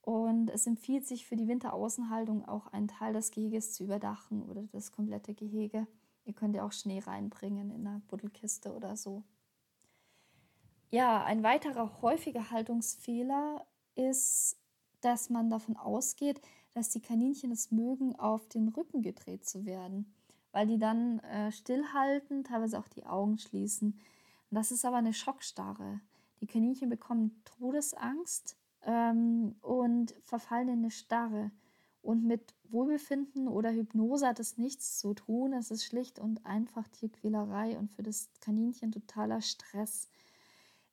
Und 0.00 0.48
es 0.48 0.66
empfiehlt 0.66 1.06
sich 1.06 1.26
für 1.26 1.36
die 1.36 1.48
Winteraußenhaltung 1.48 2.48
auch 2.48 2.68
einen 2.68 2.88
Teil 2.88 3.12
des 3.12 3.30
Geheges 3.30 3.74
zu 3.74 3.84
überdachen 3.84 4.42
oder 4.42 4.62
das 4.72 4.90
komplette 4.90 5.34
Gehege. 5.34 5.86
Ihr 6.24 6.32
könnt 6.32 6.54
ja 6.54 6.64
auch 6.64 6.72
Schnee 6.72 7.00
reinbringen 7.00 7.70
in 7.72 7.86
einer 7.86 8.00
Buddelkiste 8.08 8.74
oder 8.74 8.96
so. 8.96 9.22
Ja, 10.88 11.24
ein 11.24 11.42
weiterer 11.42 12.00
häufiger 12.00 12.50
Haltungsfehler 12.50 13.66
ist, 13.96 14.56
dass 15.02 15.28
man 15.28 15.50
davon 15.50 15.76
ausgeht, 15.76 16.40
dass 16.72 16.90
die 16.90 17.00
Kaninchen 17.00 17.50
es 17.50 17.70
mögen, 17.70 18.16
auf 18.16 18.48
den 18.48 18.68
Rücken 18.68 19.02
gedreht 19.02 19.44
zu 19.44 19.64
werden, 19.64 20.12
weil 20.52 20.66
die 20.66 20.78
dann 20.78 21.18
äh, 21.20 21.52
stillhalten, 21.52 22.44
teilweise 22.44 22.78
auch 22.78 22.88
die 22.88 23.06
Augen 23.06 23.38
schließen. 23.38 23.92
Und 24.50 24.54
das 24.54 24.70
ist 24.70 24.84
aber 24.84 24.96
eine 24.96 25.12
Schockstarre. 25.12 26.00
Die 26.40 26.46
Kaninchen 26.46 26.88
bekommen 26.88 27.42
Todesangst 27.44 28.56
ähm, 28.82 29.54
und 29.60 30.14
verfallen 30.22 30.68
in 30.68 30.78
eine 30.78 30.90
Starre. 30.90 31.50
Und 32.02 32.24
mit 32.24 32.54
Wohlbefinden 32.70 33.46
oder 33.46 33.72
Hypnose 33.72 34.26
hat 34.26 34.40
es 34.40 34.56
nichts 34.56 34.98
zu 34.98 35.12
tun. 35.12 35.52
Es 35.52 35.70
ist 35.70 35.84
schlicht 35.84 36.18
und 36.18 36.46
einfach 36.46 36.88
Tierquälerei 36.88 37.78
und 37.78 37.90
für 37.90 38.02
das 38.02 38.30
Kaninchen 38.40 38.90
totaler 38.90 39.42
Stress. 39.42 40.08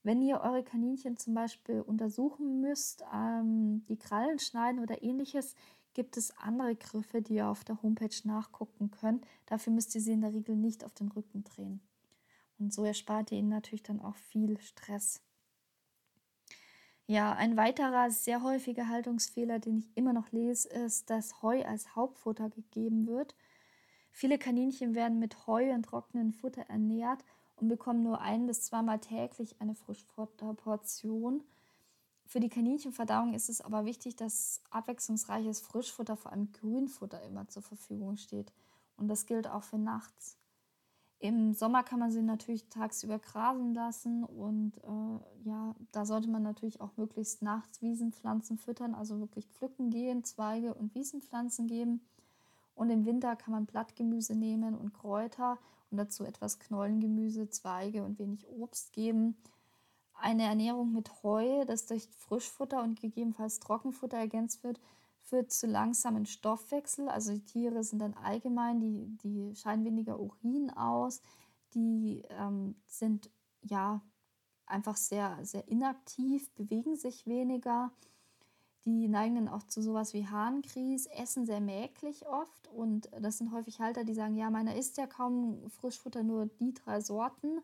Wenn 0.08 0.22
ihr 0.22 0.40
eure 0.40 0.64
Kaninchen 0.64 1.18
zum 1.18 1.34
Beispiel 1.34 1.82
untersuchen 1.82 2.62
müsst, 2.62 3.04
ähm, 3.14 3.84
die 3.90 4.00
Krallen 4.00 4.40
schneiden 4.40 4.80
oder 4.80 5.04
ähnliches, 5.04 5.54
gibt 5.94 6.16
es 6.16 6.32
andere 6.38 6.78
Griffe, 6.78 7.22
die 7.22 7.34
ihr 7.34 7.50
auf 7.50 7.66
der 7.66 7.84
Homepage 7.84 8.16
nachgucken 8.24 8.90
könnt. 8.90 9.28
Dafür 9.48 9.74
müsst 9.74 9.94
ihr 9.96 10.00
sie 10.00 10.14
in 10.14 10.22
der 10.22 10.34
Regel 10.34 10.56
nicht 10.56 10.86
auf 10.86 10.94
den 10.94 11.10
Rücken 11.10 11.44
drehen. 11.44 11.82
Und 12.58 12.74
so 12.74 12.86
erspart 12.86 13.34
ihr 13.34 13.40
ihnen 13.40 13.50
natürlich 13.50 13.84
dann 13.84 14.00
auch 14.00 14.16
viel 14.16 14.58
Stress. 14.62 15.20
Ja, 17.06 17.34
ein 17.34 17.58
weiterer 17.58 18.10
sehr 18.10 18.44
häufiger 18.44 18.88
Haltungsfehler, 18.88 19.60
den 19.60 19.80
ich 19.80 19.98
immer 19.98 20.14
noch 20.14 20.32
lese, 20.32 20.70
ist, 20.70 21.10
dass 21.10 21.42
Heu 21.42 21.66
als 21.66 21.98
Hauptfutter 21.98 22.50
gegeben 22.50 23.08
wird. 23.08 23.36
Viele 24.12 24.38
Kaninchen 24.38 24.96
werden 24.96 25.20
mit 25.20 25.48
Heu 25.48 25.74
und 25.74 25.84
trockenem 25.84 26.32
Futter 26.32 26.62
ernährt 26.70 27.26
und 27.58 27.68
bekommen 27.68 28.04
nur 28.04 28.22
ein 28.22 28.46
bis 28.48 28.62
zweimal 28.62 29.00
täglich 29.00 29.56
eine 29.60 29.76
Frischfutterportion. 29.76 31.44
Für 32.26 32.40
die 32.40 32.50
Kaninchenverdauung 32.50 33.34
ist 33.34 33.50
es 33.50 33.62
aber 33.62 33.86
wichtig, 33.86 34.16
dass 34.16 34.62
abwechslungsreiches 34.70 35.62
Frischfutter, 35.62 36.16
vor 36.16 36.32
allem 36.32 36.52
Grünfutter, 36.52 37.22
immer 37.24 37.48
zur 37.48 37.64
Verfügung 37.64 38.18
steht. 38.18 38.52
Und 38.98 39.08
das 39.08 39.26
gilt 39.26 39.48
auch 39.48 39.64
für 39.64 39.78
nachts. 39.78 40.38
Im 41.20 41.54
Sommer 41.54 41.82
kann 41.84 42.00
man 42.00 42.12
sie 42.12 42.22
natürlich 42.22 42.70
tagsüber 42.70 43.18
grasen 43.18 43.74
lassen 43.74 44.24
und 44.24 44.78
äh, 44.84 45.48
ja, 45.50 45.76
da 45.92 46.06
sollte 46.06 46.30
man 46.30 46.44
natürlich 46.44 46.80
auch 46.80 46.96
möglichst 46.96 47.42
nachts 47.42 47.82
Wiesenpflanzen 47.82 48.60
füttern, 48.60 48.94
also 48.94 49.20
wirklich 49.20 49.48
pflücken 49.48 49.90
gehen, 49.90 50.24
Zweige 50.24 50.76
und 50.76 50.94
Wiesenpflanzen 50.94 51.66
geben. 51.66 52.02
Und 52.76 52.92
im 52.92 53.06
Winter 53.06 53.36
kann 53.36 53.52
man 53.52 53.66
Blattgemüse 53.66 54.36
nehmen 54.36 54.76
und 54.76 54.94
Kräuter 54.94 55.58
und 55.90 55.98
dazu 55.98 56.24
etwas 56.24 56.60
Knollengemüse, 56.60 57.50
Zweige 57.50 58.04
und 58.04 58.20
wenig 58.20 58.48
Obst 58.48 58.94
geben. 58.94 59.38
Eine 60.14 60.44
Ernährung 60.44 60.94
mit 60.94 61.24
Heu, 61.24 61.66
das 61.66 61.86
durch 61.86 62.08
Frischfutter 62.10 62.82
und 62.82 63.00
gegebenenfalls 63.00 63.60
Trockenfutter 63.60 64.18
ergänzt 64.18 64.64
wird, 64.64 64.80
führt 65.22 65.52
zu 65.52 65.68
langsamen 65.68 66.26
Stoffwechsel. 66.26 67.10
Also 67.10 67.34
die 67.34 67.46
Tiere 67.46 67.84
sind 67.84 68.00
dann 68.00 68.14
allgemein, 68.16 68.80
die, 68.80 69.18
die 69.24 69.56
scheiden 69.56 69.86
weniger 69.86 70.20
Urin 70.20 70.72
aus, 70.72 71.22
die 71.74 72.24
ähm, 72.30 72.76
sind 72.88 73.30
ja 73.62 74.02
einfach 74.66 74.98
sehr, 74.98 75.38
sehr 75.44 75.68
inaktiv, 75.68 76.50
bewegen 76.56 76.96
sich 76.96 77.26
weniger. 77.26 77.92
Die 78.88 79.08
neigen 79.08 79.36
dann 79.36 79.48
auch 79.50 79.64
zu 79.64 79.82
sowas 79.82 80.14
wie 80.14 80.28
Harnkries, 80.28 81.06
essen 81.08 81.46
sehr 81.46 81.60
mäglich 81.60 82.26
oft 82.26 82.68
und 82.70 83.10
das 83.20 83.38
sind 83.38 83.52
häufig 83.52 83.80
Halter, 83.80 84.04
die 84.04 84.14
sagen, 84.14 84.36
ja, 84.36 84.50
meiner 84.50 84.76
isst 84.76 84.98
ja 84.98 85.08
kaum 85.08 85.70
Frischfutter, 85.70 86.24
nur 86.24 86.46
die 86.46 86.74
drei 86.74 87.02
Sorten. 87.02 87.62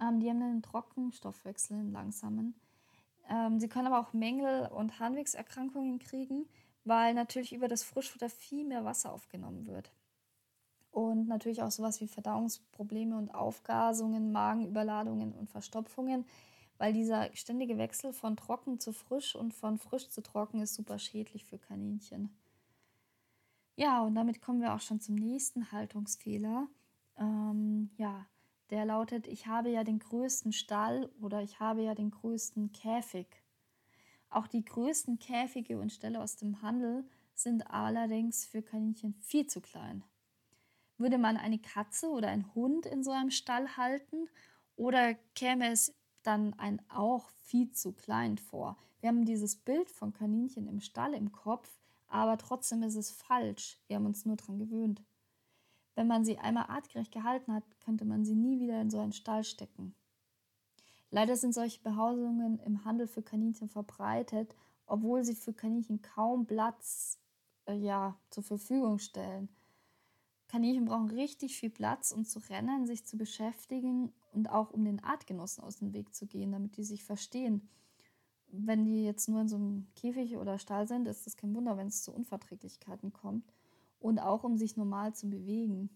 Ähm, 0.00 0.20
die 0.20 0.30
haben 0.30 0.42
einen 0.42 0.62
trockenen 0.62 1.12
Stoffwechsel, 1.12 1.76
einen 1.76 1.92
langsamen. 1.92 2.54
Ähm, 3.28 3.60
sie 3.60 3.68
können 3.68 3.88
aber 3.88 4.00
auch 4.00 4.12
Mängel 4.12 4.68
und 4.68 4.98
Harnwegserkrankungen 4.98 5.98
kriegen 5.98 6.46
weil 6.88 7.14
natürlich 7.14 7.52
über 7.52 7.68
das 7.68 7.84
Frischfutter 7.84 8.30
viel 8.30 8.64
mehr 8.64 8.84
Wasser 8.84 9.12
aufgenommen 9.12 9.66
wird. 9.66 9.92
Und 10.90 11.28
natürlich 11.28 11.62
auch 11.62 11.70
sowas 11.70 12.00
wie 12.00 12.08
Verdauungsprobleme 12.08 13.16
und 13.16 13.30
Aufgasungen, 13.34 14.32
Magenüberladungen 14.32 15.32
und 15.32 15.50
Verstopfungen, 15.50 16.24
weil 16.78 16.92
dieser 16.92 17.34
ständige 17.34 17.76
Wechsel 17.76 18.12
von 18.12 18.36
trocken 18.36 18.80
zu 18.80 18.92
frisch 18.92 19.34
und 19.34 19.52
von 19.52 19.78
frisch 19.78 20.08
zu 20.08 20.22
trocken 20.22 20.60
ist 20.60 20.74
super 20.74 20.98
schädlich 20.98 21.44
für 21.44 21.58
Kaninchen. 21.58 22.30
Ja, 23.76 24.02
und 24.02 24.14
damit 24.14 24.40
kommen 24.40 24.60
wir 24.60 24.74
auch 24.74 24.80
schon 24.80 25.00
zum 25.00 25.16
nächsten 25.16 25.70
Haltungsfehler. 25.70 26.68
Ähm, 27.16 27.90
ja, 27.96 28.26
der 28.70 28.84
lautet, 28.84 29.26
ich 29.26 29.46
habe 29.46 29.70
ja 29.70 29.84
den 29.84 29.98
größten 29.98 30.52
Stall 30.52 31.10
oder 31.20 31.42
ich 31.42 31.60
habe 31.60 31.82
ja 31.82 31.94
den 31.94 32.10
größten 32.10 32.72
Käfig. 32.72 33.26
Auch 34.30 34.46
die 34.46 34.64
größten 34.64 35.18
Käfige 35.18 35.78
und 35.78 35.92
Ställe 35.92 36.20
aus 36.20 36.36
dem 36.36 36.60
Handel 36.60 37.04
sind 37.34 37.70
allerdings 37.70 38.44
für 38.44 38.62
Kaninchen 38.62 39.14
viel 39.14 39.46
zu 39.46 39.60
klein. 39.60 40.04
Würde 40.98 41.18
man 41.18 41.36
eine 41.36 41.58
Katze 41.58 42.10
oder 42.10 42.28
einen 42.28 42.52
Hund 42.54 42.84
in 42.84 43.02
so 43.04 43.12
einem 43.12 43.30
Stall 43.30 43.76
halten 43.76 44.28
oder 44.76 45.14
käme 45.34 45.70
es 45.70 45.94
dann 46.28 46.54
ein 46.54 46.80
auch 46.90 47.28
viel 47.42 47.72
zu 47.72 47.92
klein 47.92 48.38
vor? 48.38 48.76
Wir 49.00 49.08
haben 49.08 49.24
dieses 49.24 49.56
Bild 49.56 49.90
von 49.90 50.12
Kaninchen 50.12 50.68
im 50.68 50.80
Stall 50.80 51.14
im 51.14 51.32
Kopf, 51.32 51.80
aber 52.06 52.36
trotzdem 52.36 52.82
ist 52.82 52.96
es 52.96 53.10
falsch. 53.10 53.80
Wir 53.86 53.96
haben 53.96 54.06
uns 54.06 54.24
nur 54.24 54.36
daran 54.36 54.58
gewöhnt. 54.58 55.02
Wenn 55.94 56.06
man 56.06 56.24
sie 56.24 56.38
einmal 56.38 56.66
artgerecht 56.66 57.12
gehalten 57.12 57.52
hat, 57.52 57.64
könnte 57.80 58.04
man 58.04 58.24
sie 58.24 58.34
nie 58.34 58.60
wieder 58.60 58.80
in 58.80 58.90
so 58.90 59.00
einen 59.00 59.12
Stall 59.12 59.42
stecken. 59.42 59.94
Leider 61.10 61.36
sind 61.36 61.54
solche 61.54 61.80
Behausungen 61.80 62.58
im 62.60 62.84
Handel 62.84 63.06
für 63.06 63.22
Kaninchen 63.22 63.68
verbreitet, 63.68 64.54
obwohl 64.86 65.24
sie 65.24 65.34
für 65.34 65.54
Kaninchen 65.54 66.02
kaum 66.02 66.46
Platz 66.46 67.18
äh, 67.66 67.74
ja, 67.74 68.16
zur 68.30 68.42
Verfügung 68.42 68.98
stellen. 68.98 69.48
Kaninchen 70.48 70.84
brauchen 70.84 71.10
richtig 71.10 71.58
viel 71.58 71.70
Platz, 71.70 72.12
um 72.12 72.24
zu 72.24 72.38
rennen, 72.50 72.86
sich 72.86 73.04
zu 73.06 73.16
beschäftigen 73.16 74.12
und 74.38 74.48
auch 74.48 74.70
um 74.70 74.84
den 74.84 75.02
Artgenossen 75.02 75.62
aus 75.62 75.76
dem 75.76 75.92
Weg 75.92 76.14
zu 76.14 76.26
gehen, 76.26 76.52
damit 76.52 76.76
die 76.76 76.84
sich 76.84 77.04
verstehen. 77.04 77.68
Wenn 78.50 78.84
die 78.84 79.04
jetzt 79.04 79.28
nur 79.28 79.42
in 79.42 79.48
so 79.48 79.56
einem 79.56 79.86
Käfig 79.94 80.36
oder 80.38 80.58
Stall 80.58 80.88
sind, 80.88 81.06
ist 81.06 81.26
es 81.26 81.36
kein 81.36 81.54
Wunder, 81.54 81.76
wenn 81.76 81.88
es 81.88 82.02
zu 82.02 82.12
Unverträglichkeiten 82.12 83.12
kommt. 83.12 83.52
Und 84.00 84.20
auch 84.20 84.44
um 84.44 84.56
sich 84.56 84.76
normal 84.76 85.14
zu 85.14 85.28
bewegen. 85.28 85.90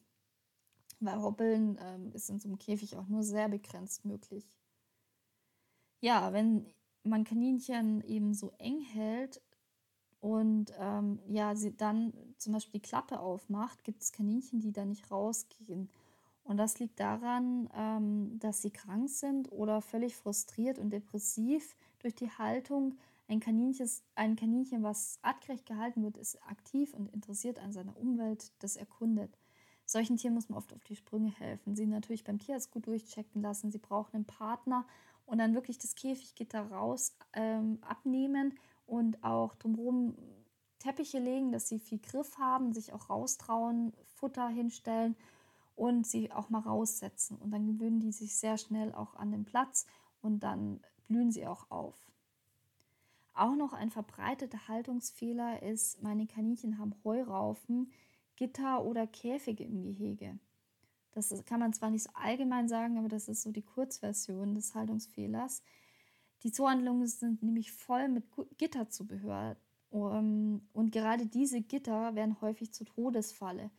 Weil 1.00 1.22
Hoppeln 1.22 1.78
ähm, 1.81 2.12
ist 2.12 2.28
in 2.28 2.40
so 2.40 2.48
einem 2.48 2.59
Käfig 2.59 2.96
auch 2.96 3.09
nur 3.09 3.22
sehr 3.22 3.48
begrenzt 3.48 4.05
möglich 4.05 4.44
ja, 6.02 6.33
wenn 6.33 6.66
man 7.05 7.24
Kaninchen 7.24 8.02
eben 8.02 8.35
so 8.35 8.52
eng 8.59 8.81
hält 8.81 9.40
und 10.20 10.72
ähm, 10.78 11.20
ja, 11.26 11.55
sie 11.57 11.74
dann 11.74 12.12
zum 12.37 12.52
Beispiel 12.52 12.81
die 12.81 12.88
Klappe 12.88 13.20
aufmacht, 13.20 13.83
gibt 13.85 14.02
es 14.02 14.12
Kaninchen, 14.12 14.61
die 14.61 14.72
da 14.72 14.85
nicht 14.85 15.11
rausgehen. 15.11 15.88
Und 16.44 16.57
das 16.57 16.78
liegt 16.78 16.98
daran, 16.98 17.68
ähm, 17.74 18.38
dass 18.40 18.62
sie 18.62 18.70
krank 18.70 19.09
sind 19.09 19.50
oder 19.52 19.81
völlig 19.81 20.16
frustriert 20.16 20.78
und 20.78 20.90
depressiv 20.90 21.76
durch 22.00 22.14
die 22.14 22.31
Haltung. 22.31 22.96
Ein 23.28 23.40
Kaninchen, 23.40 23.88
ein 24.16 24.37
Kaninchen, 24.37 24.83
was 24.83 25.18
artgerecht 25.22 25.66
gehalten 25.66 26.02
wird, 26.02 26.16
ist 26.16 26.42
aktiv 26.42 26.92
und 26.94 27.12
interessiert 27.14 27.61
an 27.61 27.72
seiner 27.72 27.96
Umwelt, 27.96 28.52
das 28.59 28.76
erkundet. 28.76 29.38
Solchen 29.87 30.16
Tieren 30.16 30.35
muss 30.35 30.48
man 30.48 30.59
oft 30.59 30.72
auf 30.72 30.85
die 30.85 30.96
Sprünge 30.96 31.31
helfen. 31.31 31.76
Sie 31.76 31.87
natürlich 31.87 32.24
beim 32.24 32.38
Tierarzt 32.38 32.70
gut 32.70 32.87
durchchecken 32.87 33.40
lassen. 33.40 33.70
Sie 33.70 33.78
brauchen 33.78 34.14
einen 34.14 34.24
Partner 34.24 34.87
und 35.26 35.38
dann 35.38 35.55
wirklich 35.55 35.78
das 35.78 35.94
Käfiggitter 35.94 36.72
raus 36.72 37.16
ähm, 37.35 37.78
abnehmen 37.83 38.59
und 38.87 39.22
auch 39.22 39.55
drumherum 39.55 40.16
Teppiche 40.78 41.20
legen, 41.20 41.52
dass 41.52 41.68
sie 41.68 41.78
viel 41.78 42.00
Griff 42.00 42.37
haben, 42.38 42.72
sich 42.72 42.92
auch 42.92 43.09
raustrauen, 43.09 43.92
Futter 44.16 44.48
hinstellen 44.48 45.16
und 45.75 46.07
sie 46.07 46.31
auch 46.33 46.51
mal 46.51 46.61
raussetzen. 46.61 47.39
Und 47.39 47.51
dann 47.51 47.67
gewöhnen 47.67 48.01
die 48.01 48.13
sich 48.13 48.37
sehr 48.37 48.59
schnell 48.59 48.95
auch 48.95 49.15
an 49.15 49.31
den 49.31 49.45
Platz 49.45 49.87
und 50.21 50.41
dann 50.41 50.81
blühen 51.09 51.31
sie 51.31 51.47
auch 51.47 51.71
auf. 51.71 52.11
Auch 53.35 53.57
noch 53.57 53.73
ein 53.73 53.91
verbreiteter 53.91 54.69
Haltungsfehler 54.69 55.63
ist, 55.63 56.03
meine 56.03 56.27
Kaninchen 56.27 56.79
haben 56.79 56.95
Heuraufen, 57.03 57.91
Gitter 58.37 58.85
oder 58.85 59.07
Käfige 59.07 59.65
im 59.65 59.83
Gehege. 59.83 60.39
Das 61.13 61.45
kann 61.45 61.61
man 61.61 61.73
zwar 61.73 61.91
nicht 61.91 62.05
so 62.05 62.11
allgemein 62.15 62.69
sagen, 62.69 62.99
aber 62.99 63.09
das 63.09 63.29
ist 63.29 63.43
so 63.43 63.53
die 63.53 63.63
Kurzversion 63.63 64.55
des 64.55 64.75
Haltungsfehlers. 64.75 65.63
Die 66.43 66.53
Zoohandlungen 66.53 67.07
sind 67.07 67.43
nämlich 67.43 67.73
voll 67.73 68.09
mit 68.09 68.25
Gitterzubehör. 68.59 69.57
Und 69.91 70.91
gerade 70.91 71.27
diese 71.27 71.61
Gitter 71.61 72.15
werden 72.15 72.41
häufig 72.41 72.73
zur 72.73 72.87
Todesfalle. 72.87 73.71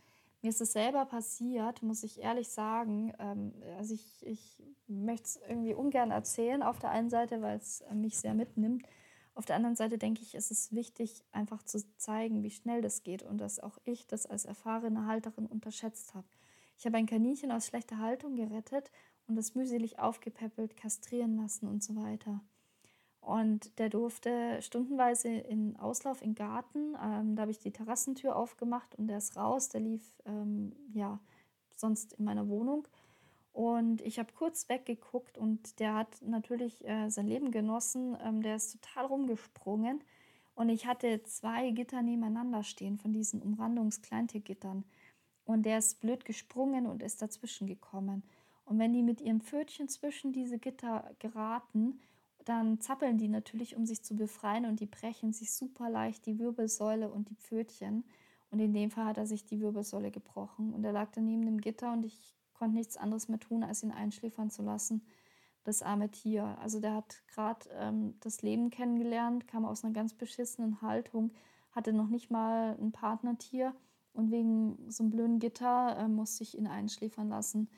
Mir 0.43 0.49
ist 0.49 0.59
es 0.59 0.73
selber 0.73 1.05
passiert, 1.05 1.81
muss 1.81 2.03
ich 2.03 2.19
ehrlich 2.19 2.49
sagen. 2.49 3.13
Ähm, 3.17 3.53
also 3.77 3.93
ich, 3.93 4.25
ich 4.25 4.61
möchte 4.87 5.23
es 5.23 5.39
irgendwie 5.47 5.73
ungern 5.73 6.11
erzählen, 6.11 6.61
auf 6.61 6.79
der 6.79 6.89
einen 6.89 7.09
Seite, 7.09 7.41
weil 7.41 7.57
es 7.57 7.81
mich 7.93 8.17
sehr 8.19 8.33
mitnimmt. 8.33 8.85
Auf 9.35 9.45
der 9.45 9.55
anderen 9.55 9.77
Seite 9.77 9.97
denke 9.97 10.21
ich, 10.21 10.35
ist 10.35 10.51
es 10.51 10.73
wichtig, 10.73 11.23
einfach 11.31 11.63
zu 11.63 11.79
zeigen, 11.95 12.43
wie 12.43 12.51
schnell 12.51 12.81
das 12.81 13.03
geht 13.03 13.23
und 13.23 13.37
dass 13.37 13.61
auch 13.61 13.77
ich 13.85 14.05
das 14.05 14.25
als 14.25 14.43
erfahrene 14.43 15.07
Halterin 15.07 15.45
unterschätzt 15.45 16.13
habe. 16.13 16.27
Ich 16.77 16.85
habe 16.85 16.97
ein 16.97 17.05
Kaninchen 17.05 17.49
aus 17.49 17.67
schlechter 17.67 17.99
Haltung 17.99 18.35
gerettet 18.35 18.91
und 19.27 19.37
es 19.37 19.55
mühselig 19.55 19.99
aufgepäppelt, 19.99 20.75
kastrieren 20.75 21.37
lassen 21.37 21.69
und 21.69 21.81
so 21.81 21.95
weiter. 21.95 22.41
Und 23.25 23.79
der 23.79 23.89
durfte 23.89 24.61
stundenweise 24.61 25.29
in 25.29 25.77
Auslauf 25.77 26.19
den 26.19 26.35
Garten. 26.35 26.95
Ähm, 27.01 27.35
da 27.35 27.43
habe 27.43 27.51
ich 27.51 27.59
die 27.59 27.71
Terrassentür 27.71 28.35
aufgemacht 28.35 28.95
und 28.95 29.07
der 29.07 29.17
ist 29.17 29.37
raus. 29.37 29.69
Der 29.69 29.79
lief 29.79 30.03
ähm, 30.25 30.75
ja 30.93 31.19
sonst 31.75 32.13
in 32.13 32.25
meiner 32.25 32.49
Wohnung. 32.49 32.85
Und 33.53 34.01
ich 34.01 34.19
habe 34.19 34.33
kurz 34.33 34.67
weggeguckt 34.67 35.37
und 35.37 35.79
der 35.79 35.93
hat 35.93 36.21
natürlich 36.21 36.85
äh, 36.85 37.09
sein 37.09 37.27
Leben 37.27 37.51
genossen. 37.51 38.17
Ähm, 38.21 38.41
der 38.41 38.57
ist 38.57 38.81
total 38.81 39.05
rumgesprungen. 39.05 40.03
Und 40.55 40.67
ich 40.69 40.85
hatte 40.85 41.23
zwei 41.23 41.71
Gitter 41.71 42.01
nebeneinander 42.01 42.63
stehen 42.63 42.97
von 42.97 43.13
diesen 43.13 43.41
Umrandungskleintiergittern. 43.41 44.83
Und 45.45 45.63
der 45.65 45.77
ist 45.77 46.01
blöd 46.01 46.25
gesprungen 46.25 46.87
und 46.87 47.01
ist 47.01 47.21
dazwischen 47.21 47.67
gekommen. 47.67 48.23
Und 48.65 48.79
wenn 48.79 48.91
die 48.91 49.03
mit 49.03 49.21
ihrem 49.21 49.39
Pfötchen 49.39 49.87
zwischen 49.87 50.33
diese 50.33 50.57
Gitter 50.57 51.09
geraten, 51.19 52.01
dann 52.45 52.79
zappeln 52.79 53.17
die 53.17 53.27
natürlich, 53.27 53.75
um 53.75 53.85
sich 53.85 54.03
zu 54.03 54.15
befreien 54.15 54.65
und 54.65 54.79
die 54.79 54.85
brechen 54.85 55.33
sich 55.33 55.53
super 55.53 55.89
leicht 55.89 56.25
die 56.25 56.39
Wirbelsäule 56.39 57.09
und 57.09 57.29
die 57.29 57.35
Pfötchen. 57.35 58.03
Und 58.51 58.59
in 58.59 58.73
dem 58.73 58.91
Fall 58.91 59.05
hat 59.05 59.17
er 59.17 59.25
sich 59.25 59.45
die 59.45 59.59
Wirbelsäule 59.61 60.11
gebrochen 60.11 60.73
und 60.73 60.83
er 60.83 60.91
lag 60.91 61.11
dann 61.11 61.25
neben 61.25 61.45
dem 61.45 61.59
Gitter 61.59 61.93
und 61.93 62.05
ich 62.05 62.35
konnte 62.53 62.75
nichts 62.75 62.97
anderes 62.97 63.27
mehr 63.27 63.39
tun, 63.39 63.63
als 63.63 63.83
ihn 63.83 63.91
einschläfern 63.91 64.49
zu 64.49 64.61
lassen, 64.61 65.01
das 65.63 65.81
arme 65.81 66.11
Tier. 66.11 66.57
Also 66.61 66.79
der 66.79 66.93
hat 66.93 67.23
gerade 67.27 67.67
ähm, 67.73 68.15
das 68.19 68.41
Leben 68.41 68.69
kennengelernt, 68.69 69.47
kam 69.47 69.65
aus 69.65 69.83
einer 69.83 69.93
ganz 69.93 70.13
beschissenen 70.13 70.81
Haltung, 70.81 71.31
hatte 71.71 71.93
noch 71.93 72.07
nicht 72.07 72.29
mal 72.29 72.77
ein 72.79 72.91
Partnertier 72.91 73.73
und 74.13 74.29
wegen 74.31 74.77
so 74.89 75.03
einem 75.03 75.11
blöden 75.11 75.39
Gitter 75.39 75.97
äh, 75.97 76.07
musste 76.07 76.43
ich 76.43 76.57
ihn 76.57 76.67
einschläfern 76.67 77.29
lassen. 77.29 77.69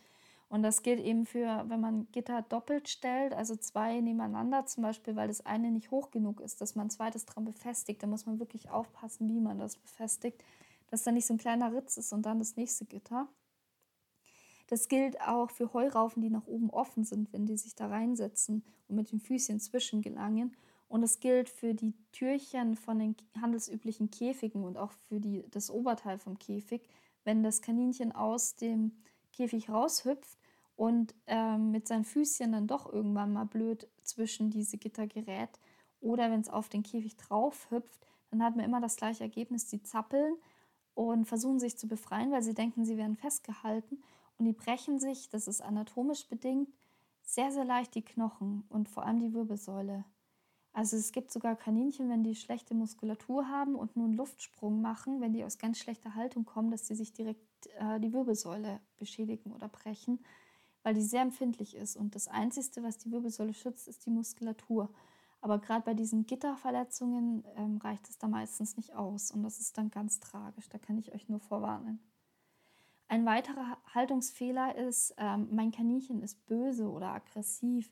Und 0.47 0.61
das 0.61 0.83
gilt 0.83 0.99
eben 0.99 1.25
für, 1.25 1.65
wenn 1.67 1.81
man 1.81 2.07
Gitter 2.11 2.43
doppelt 2.43 2.87
stellt, 2.87 3.33
also 3.33 3.55
zwei 3.55 3.99
nebeneinander 3.99 4.65
zum 4.65 4.83
Beispiel, 4.83 5.15
weil 5.15 5.27
das 5.27 5.45
eine 5.45 5.71
nicht 5.71 5.91
hoch 5.91 6.11
genug 6.11 6.39
ist, 6.39 6.61
dass 6.61 6.75
man 6.75 6.89
zweites 6.89 7.25
dran 7.25 7.45
befestigt. 7.45 8.03
Da 8.03 8.07
muss 8.07 8.25
man 8.25 8.39
wirklich 8.39 8.69
aufpassen, 8.69 9.27
wie 9.27 9.39
man 9.39 9.57
das 9.57 9.77
befestigt, 9.77 10.43
dass 10.87 11.03
da 11.03 11.11
nicht 11.11 11.25
so 11.25 11.33
ein 11.33 11.39
kleiner 11.39 11.73
Ritz 11.73 11.97
ist 11.97 12.13
und 12.13 12.25
dann 12.25 12.39
das 12.39 12.55
nächste 12.57 12.85
Gitter. 12.85 13.27
Das 14.67 14.87
gilt 14.87 15.19
auch 15.21 15.51
für 15.51 15.73
Heuraufen, 15.73 16.21
die 16.21 16.29
nach 16.29 16.47
oben 16.47 16.69
offen 16.69 17.03
sind, 17.03 17.31
wenn 17.33 17.45
die 17.45 17.57
sich 17.57 17.75
da 17.75 17.87
reinsetzen 17.87 18.63
und 18.87 18.95
mit 18.95 19.11
den 19.11 19.19
Füßchen 19.19 19.59
zwischengelangen. 19.59 20.55
Und 20.87 21.03
es 21.03 21.19
gilt 21.19 21.49
für 21.49 21.73
die 21.73 21.93
Türchen 22.11 22.75
von 22.75 22.99
den 22.99 23.15
handelsüblichen 23.39 24.11
Käfigen 24.11 24.63
und 24.63 24.77
auch 24.77 24.91
für 24.91 25.19
die, 25.19 25.43
das 25.49 25.69
Oberteil 25.71 26.19
vom 26.19 26.37
Käfig, 26.37 26.87
wenn 27.23 27.43
das 27.43 27.61
Kaninchen 27.61 28.11
aus 28.11 28.55
dem 28.55 28.91
Käfig 29.35 29.69
raushüpft 29.69 30.37
und 30.75 31.13
ähm, 31.27 31.71
mit 31.71 31.87
seinen 31.87 32.05
Füßchen 32.05 32.51
dann 32.51 32.67
doch 32.67 32.91
irgendwann 32.91 33.33
mal 33.33 33.45
blöd 33.45 33.87
zwischen 34.03 34.49
diese 34.49 34.77
Gitter 34.77 35.07
gerät 35.07 35.49
oder 36.01 36.29
wenn 36.31 36.41
es 36.41 36.49
auf 36.49 36.69
den 36.69 36.83
Käfig 36.83 37.17
drauf 37.17 37.67
hüpft, 37.71 38.07
dann 38.29 38.43
hat 38.43 38.55
man 38.55 38.65
immer 38.65 38.81
das 38.81 38.95
gleiche 38.95 39.23
Ergebnis. 39.23 39.67
Die 39.67 39.81
zappeln 39.81 40.35
und 40.93 41.25
versuchen 41.25 41.59
sich 41.59 41.77
zu 41.77 41.87
befreien, 41.87 42.31
weil 42.31 42.43
sie 42.43 42.53
denken, 42.53 42.85
sie 42.85 42.97
werden 42.97 43.15
festgehalten 43.15 44.03
und 44.37 44.45
die 44.45 44.53
brechen 44.53 44.99
sich, 44.99 45.29
das 45.29 45.47
ist 45.47 45.61
anatomisch 45.61 46.27
bedingt, 46.27 46.69
sehr, 47.23 47.51
sehr 47.51 47.65
leicht 47.65 47.95
die 47.95 48.03
Knochen 48.03 48.63
und 48.69 48.87
vor 48.89 49.03
allem 49.03 49.19
die 49.19 49.33
Wirbelsäule. 49.33 50.05
Also 50.73 50.97
es 50.97 51.11
gibt 51.11 51.31
sogar 51.31 51.55
Kaninchen, 51.55 52.09
wenn 52.09 52.23
die 52.23 52.35
schlechte 52.35 52.75
Muskulatur 52.75 53.47
haben 53.47 53.75
und 53.75 53.95
einen 53.95 54.13
Luftsprung 54.13 54.81
machen, 54.81 55.21
wenn 55.21 55.33
die 55.33 55.43
aus 55.43 55.57
ganz 55.57 55.79
schlechter 55.79 56.15
Haltung 56.15 56.45
kommen, 56.45 56.69
dass 56.69 56.83
die 56.83 56.95
sich 56.95 57.13
direkt 57.13 57.41
äh, 57.79 57.99
die 57.99 58.13
Wirbelsäule 58.13 58.79
beschädigen 58.97 59.51
oder 59.51 59.67
brechen, 59.67 60.19
weil 60.83 60.93
die 60.93 61.01
sehr 61.01 61.21
empfindlich 61.21 61.75
ist. 61.75 61.95
Und 61.97 62.15
das 62.15 62.27
Einzige, 62.27 62.83
was 62.83 62.97
die 62.97 63.11
Wirbelsäule 63.11 63.53
schützt, 63.53 63.87
ist 63.87 64.05
die 64.05 64.11
Muskulatur. 64.11 64.89
Aber 65.41 65.59
gerade 65.59 65.85
bei 65.85 65.93
diesen 65.93 66.25
Gitterverletzungen 66.25 67.43
ähm, 67.55 67.77
reicht 67.77 68.09
es 68.09 68.17
da 68.17 68.27
meistens 68.27 68.77
nicht 68.77 68.95
aus. 68.95 69.31
Und 69.31 69.43
das 69.43 69.59
ist 69.59 69.77
dann 69.77 69.91
ganz 69.91 70.19
tragisch. 70.19 70.69
Da 70.69 70.79
kann 70.79 70.97
ich 70.97 71.13
euch 71.13 71.29
nur 71.29 71.39
vorwarnen. 71.39 71.99
Ein 73.07 73.25
weiterer 73.25 73.77
Haltungsfehler 73.93 74.75
ist, 74.75 75.13
ähm, 75.17 75.47
mein 75.51 75.71
Kaninchen 75.71 76.23
ist 76.23 76.43
böse 76.47 76.89
oder 76.89 77.09
aggressiv. 77.09 77.91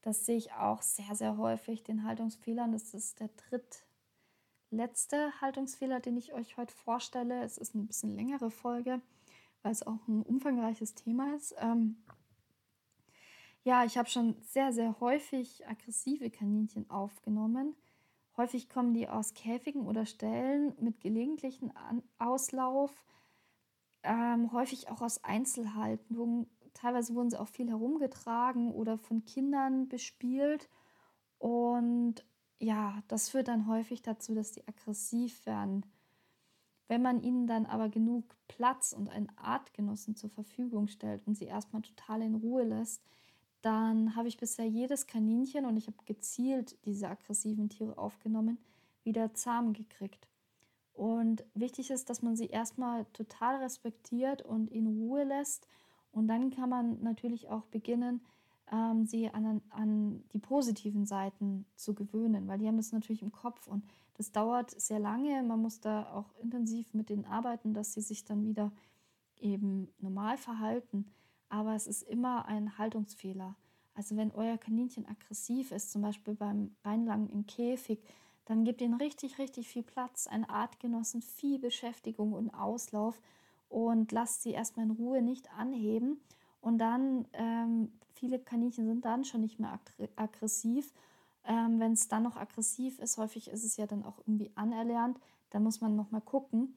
Das 0.00 0.24
sehe 0.24 0.36
ich 0.36 0.52
auch 0.52 0.80
sehr, 0.80 1.14
sehr 1.14 1.36
häufig, 1.36 1.82
den 1.82 2.04
Haltungsfehlern. 2.04 2.72
Das 2.72 2.94
ist 2.94 3.20
der 3.20 3.28
drittletzte 4.70 5.38
Haltungsfehler, 5.40 6.00
den 6.00 6.16
ich 6.16 6.32
euch 6.32 6.56
heute 6.56 6.74
vorstelle. 6.74 7.42
Es 7.42 7.58
ist 7.58 7.74
ein 7.74 7.86
bisschen 7.86 8.16
längere 8.16 8.50
Folge, 8.50 9.02
weil 9.64 9.72
es 9.72 9.84
auch 9.84 10.06
ein 10.06 10.22
umfangreiches 10.22 10.94
Thema 10.94 11.34
ist. 11.34 11.54
Ähm, 11.58 11.96
ja, 13.64 13.84
ich 13.84 13.98
habe 13.98 14.08
schon 14.08 14.36
sehr, 14.42 14.72
sehr 14.72 15.00
häufig 15.00 15.66
aggressive 15.66 16.30
Kaninchen 16.30 16.88
aufgenommen. 16.90 17.74
Häufig 18.36 18.68
kommen 18.68 18.94
die 18.94 19.08
aus 19.08 19.34
Käfigen 19.34 19.86
oder 19.86 20.06
Ställen 20.06 20.74
mit 20.78 21.00
gelegentlichen 21.00 21.72
Auslauf 22.18 23.04
ähm, 24.04 24.52
häufig 24.52 24.88
auch 24.90 25.00
aus 25.00 25.24
Einzelhaltungen. 25.24 26.46
Teilweise 26.74 27.14
wurden 27.14 27.30
sie 27.30 27.40
auch 27.40 27.48
viel 27.48 27.68
herumgetragen 27.68 28.70
oder 28.72 28.98
von 28.98 29.24
Kindern 29.24 29.88
bespielt. 29.88 30.68
Und 31.38 32.24
ja, 32.58 33.02
das 33.08 33.30
führt 33.30 33.48
dann 33.48 33.66
häufig 33.66 34.02
dazu, 34.02 34.34
dass 34.34 34.52
die 34.52 34.66
aggressiv 34.68 35.46
werden. 35.46 35.86
Wenn 36.88 37.02
man 37.02 37.22
ihnen 37.22 37.46
dann 37.46 37.66
aber 37.66 37.88
genug 37.88 38.24
Platz 38.48 38.92
und 38.92 39.08
einen 39.08 39.30
Artgenossen 39.36 40.16
zur 40.16 40.30
Verfügung 40.30 40.88
stellt 40.88 41.26
und 41.26 41.34
sie 41.34 41.46
erstmal 41.46 41.82
total 41.82 42.22
in 42.22 42.34
Ruhe 42.34 42.64
lässt, 42.64 43.02
dann 43.62 44.14
habe 44.14 44.28
ich 44.28 44.36
bisher 44.36 44.66
jedes 44.66 45.06
Kaninchen 45.06 45.64
und 45.64 45.78
ich 45.78 45.86
habe 45.86 45.96
gezielt 46.04 46.76
diese 46.84 47.08
aggressiven 47.08 47.70
Tiere 47.70 47.96
aufgenommen, 47.96 48.58
wieder 49.04 49.32
zahm 49.32 49.72
gekriegt. 49.72 50.28
Und 50.92 51.44
wichtig 51.54 51.90
ist, 51.90 52.10
dass 52.10 52.22
man 52.22 52.36
sie 52.36 52.46
erstmal 52.46 53.06
total 53.06 53.56
respektiert 53.56 54.42
und 54.42 54.70
in 54.70 54.86
Ruhe 54.86 55.24
lässt. 55.24 55.66
Und 56.12 56.28
dann 56.28 56.50
kann 56.50 56.68
man 56.68 57.02
natürlich 57.02 57.48
auch 57.48 57.64
beginnen, 57.64 58.20
ähm, 58.70 59.06
sie 59.06 59.28
an, 59.30 59.60
an 59.70 60.22
die 60.32 60.38
positiven 60.38 61.04
Seiten 61.06 61.66
zu 61.74 61.94
gewöhnen, 61.94 62.46
weil 62.46 62.58
die 62.58 62.68
haben 62.68 62.76
das 62.76 62.92
natürlich 62.92 63.22
im 63.22 63.32
Kopf 63.32 63.66
und 63.66 63.84
das 64.14 64.32
dauert 64.32 64.70
sehr 64.70 64.98
lange. 64.98 65.42
Man 65.42 65.60
muss 65.60 65.80
da 65.80 66.12
auch 66.12 66.34
intensiv 66.40 66.94
mit 66.94 67.08
denen 67.08 67.24
arbeiten, 67.24 67.74
dass 67.74 67.94
sie 67.94 68.00
sich 68.00 68.24
dann 68.24 68.44
wieder 68.44 68.72
eben 69.40 69.92
normal 69.98 70.36
verhalten. 70.36 71.06
Aber 71.48 71.74
es 71.74 71.86
ist 71.86 72.02
immer 72.02 72.46
ein 72.46 72.78
Haltungsfehler. 72.78 73.56
Also 73.94 74.16
wenn 74.16 74.32
euer 74.32 74.58
Kaninchen 74.58 75.06
aggressiv 75.06 75.70
ist, 75.70 75.92
zum 75.92 76.02
Beispiel 76.02 76.34
beim 76.34 76.74
Reinlangen 76.84 77.28
im 77.30 77.46
Käfig, 77.46 78.02
dann 78.44 78.64
gebt 78.64 78.80
ihnen 78.80 78.94
richtig, 78.94 79.38
richtig 79.38 79.68
viel 79.68 79.82
Platz, 79.82 80.26
einen 80.26 80.44
Artgenossen, 80.44 81.22
viel 81.22 81.58
Beschäftigung 81.58 82.32
und 82.32 82.50
Auslauf 82.50 83.20
und 83.68 84.12
lasst 84.12 84.42
sie 84.42 84.50
erstmal 84.50 84.86
in 84.86 84.92
Ruhe 84.92 85.22
nicht 85.22 85.50
anheben. 85.52 86.20
Und 86.60 86.78
dann, 86.78 87.26
ähm, 87.32 87.92
viele 88.12 88.38
Kaninchen 88.38 88.86
sind 88.86 89.04
dann 89.04 89.24
schon 89.24 89.40
nicht 89.40 89.58
mehr 89.58 89.78
aggressiv. 90.16 90.92
Ähm, 91.46 91.78
Wenn 91.78 91.92
es 91.92 92.08
dann 92.08 92.22
noch 92.22 92.36
aggressiv 92.36 92.98
ist, 92.98 93.18
häufig 93.18 93.48
ist 93.48 93.64
es 93.64 93.76
ja 93.76 93.86
dann 93.86 94.04
auch 94.04 94.18
irgendwie 94.18 94.50
anerlernt, 94.54 95.18
da 95.50 95.60
muss 95.60 95.80
man 95.80 95.94
nochmal 95.94 96.22
gucken. 96.22 96.76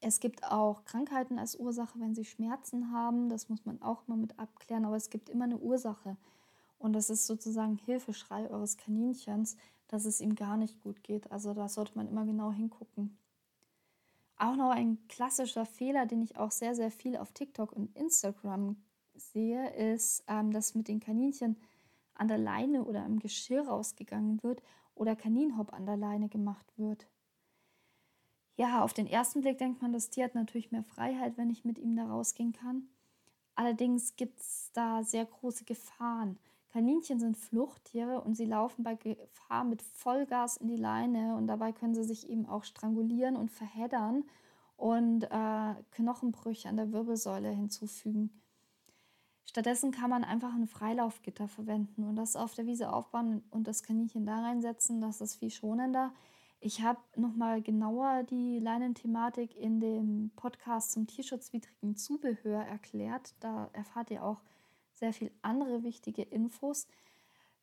Es 0.00 0.20
gibt 0.20 0.44
auch 0.44 0.84
Krankheiten 0.84 1.38
als 1.38 1.56
Ursache, 1.56 1.98
wenn 1.98 2.14
sie 2.14 2.24
Schmerzen 2.24 2.92
haben. 2.92 3.28
Das 3.28 3.48
muss 3.48 3.64
man 3.64 3.82
auch 3.82 4.06
mal 4.06 4.16
mit 4.16 4.38
abklären. 4.38 4.84
Aber 4.84 4.96
es 4.96 5.10
gibt 5.10 5.28
immer 5.28 5.44
eine 5.44 5.58
Ursache. 5.58 6.16
Und 6.78 6.92
das 6.92 7.10
ist 7.10 7.26
sozusagen 7.26 7.76
Hilfeschrei 7.76 8.48
eures 8.48 8.76
Kaninchens, 8.76 9.56
dass 9.88 10.04
es 10.04 10.20
ihm 10.20 10.36
gar 10.36 10.56
nicht 10.56 10.80
gut 10.80 11.02
geht. 11.02 11.32
Also 11.32 11.52
da 11.54 11.68
sollte 11.68 11.96
man 11.96 12.06
immer 12.06 12.24
genau 12.24 12.52
hingucken. 12.52 13.18
Auch 14.36 14.54
noch 14.54 14.70
ein 14.70 14.98
klassischer 15.08 15.66
Fehler, 15.66 16.06
den 16.06 16.22
ich 16.22 16.36
auch 16.36 16.52
sehr, 16.52 16.76
sehr 16.76 16.92
viel 16.92 17.16
auf 17.16 17.32
TikTok 17.32 17.72
und 17.72 17.96
Instagram 17.96 18.76
sehe, 19.16 19.70
ist, 19.70 20.22
ähm, 20.28 20.52
dass 20.52 20.76
mit 20.76 20.86
den 20.86 21.00
Kaninchen 21.00 21.56
an 22.18 22.28
der 22.28 22.38
Leine 22.38 22.84
oder 22.84 23.04
im 23.06 23.18
Geschirr 23.18 23.66
rausgegangen 23.66 24.42
wird 24.42 24.62
oder 24.94 25.16
Kaninhopp 25.16 25.72
an 25.72 25.86
der 25.86 25.96
Leine 25.96 26.28
gemacht 26.28 26.66
wird. 26.76 27.08
Ja, 28.56 28.82
auf 28.82 28.92
den 28.92 29.06
ersten 29.06 29.40
Blick 29.40 29.58
denkt 29.58 29.80
man, 29.82 29.92
das 29.92 30.10
Tier 30.10 30.24
hat 30.24 30.34
natürlich 30.34 30.72
mehr 30.72 30.82
Freiheit, 30.82 31.38
wenn 31.38 31.48
ich 31.48 31.64
mit 31.64 31.78
ihm 31.78 31.94
da 31.94 32.06
rausgehen 32.06 32.52
kann. 32.52 32.88
Allerdings 33.54 34.16
gibt 34.16 34.40
es 34.40 34.70
da 34.72 35.02
sehr 35.04 35.24
große 35.24 35.64
Gefahren. 35.64 36.38
Kaninchen 36.70 37.18
sind 37.18 37.36
Fluchttiere 37.36 38.20
und 38.20 38.36
sie 38.36 38.44
laufen 38.44 38.82
bei 38.82 38.94
Gefahr 38.94 39.64
mit 39.64 39.80
Vollgas 39.82 40.58
in 40.58 40.68
die 40.68 40.76
Leine 40.76 41.36
und 41.36 41.46
dabei 41.46 41.72
können 41.72 41.94
sie 41.94 42.04
sich 42.04 42.28
eben 42.28 42.46
auch 42.46 42.64
strangulieren 42.64 43.36
und 43.36 43.50
verheddern 43.50 44.24
und 44.76 45.24
äh, 45.24 45.74
Knochenbrüche 45.92 46.68
an 46.68 46.76
der 46.76 46.92
Wirbelsäule 46.92 47.50
hinzufügen. 47.50 48.42
Stattdessen 49.48 49.92
kann 49.92 50.10
man 50.10 50.24
einfach 50.24 50.52
ein 50.52 50.66
Freilaufgitter 50.66 51.48
verwenden 51.48 52.04
und 52.04 52.16
das 52.16 52.36
auf 52.36 52.54
der 52.54 52.66
Wiese 52.66 52.92
aufbauen 52.92 53.42
und 53.50 53.66
das 53.66 53.82
Kaninchen 53.82 54.26
da 54.26 54.42
reinsetzen. 54.42 55.00
Das 55.00 55.22
ist 55.22 55.36
viel 55.36 55.50
schonender. 55.50 56.12
Ich 56.60 56.82
habe 56.82 57.00
nochmal 57.16 57.62
genauer 57.62 58.24
die 58.24 58.58
Leinenthematik 58.58 59.56
in 59.56 59.80
dem 59.80 60.32
Podcast 60.36 60.92
zum 60.92 61.06
tierschutzwidrigen 61.06 61.96
Zubehör 61.96 62.62
erklärt. 62.62 63.34
Da 63.40 63.70
erfahrt 63.72 64.10
ihr 64.10 64.22
auch 64.22 64.42
sehr 64.92 65.14
viel 65.14 65.30
andere 65.40 65.82
wichtige 65.82 66.22
Infos. 66.22 66.86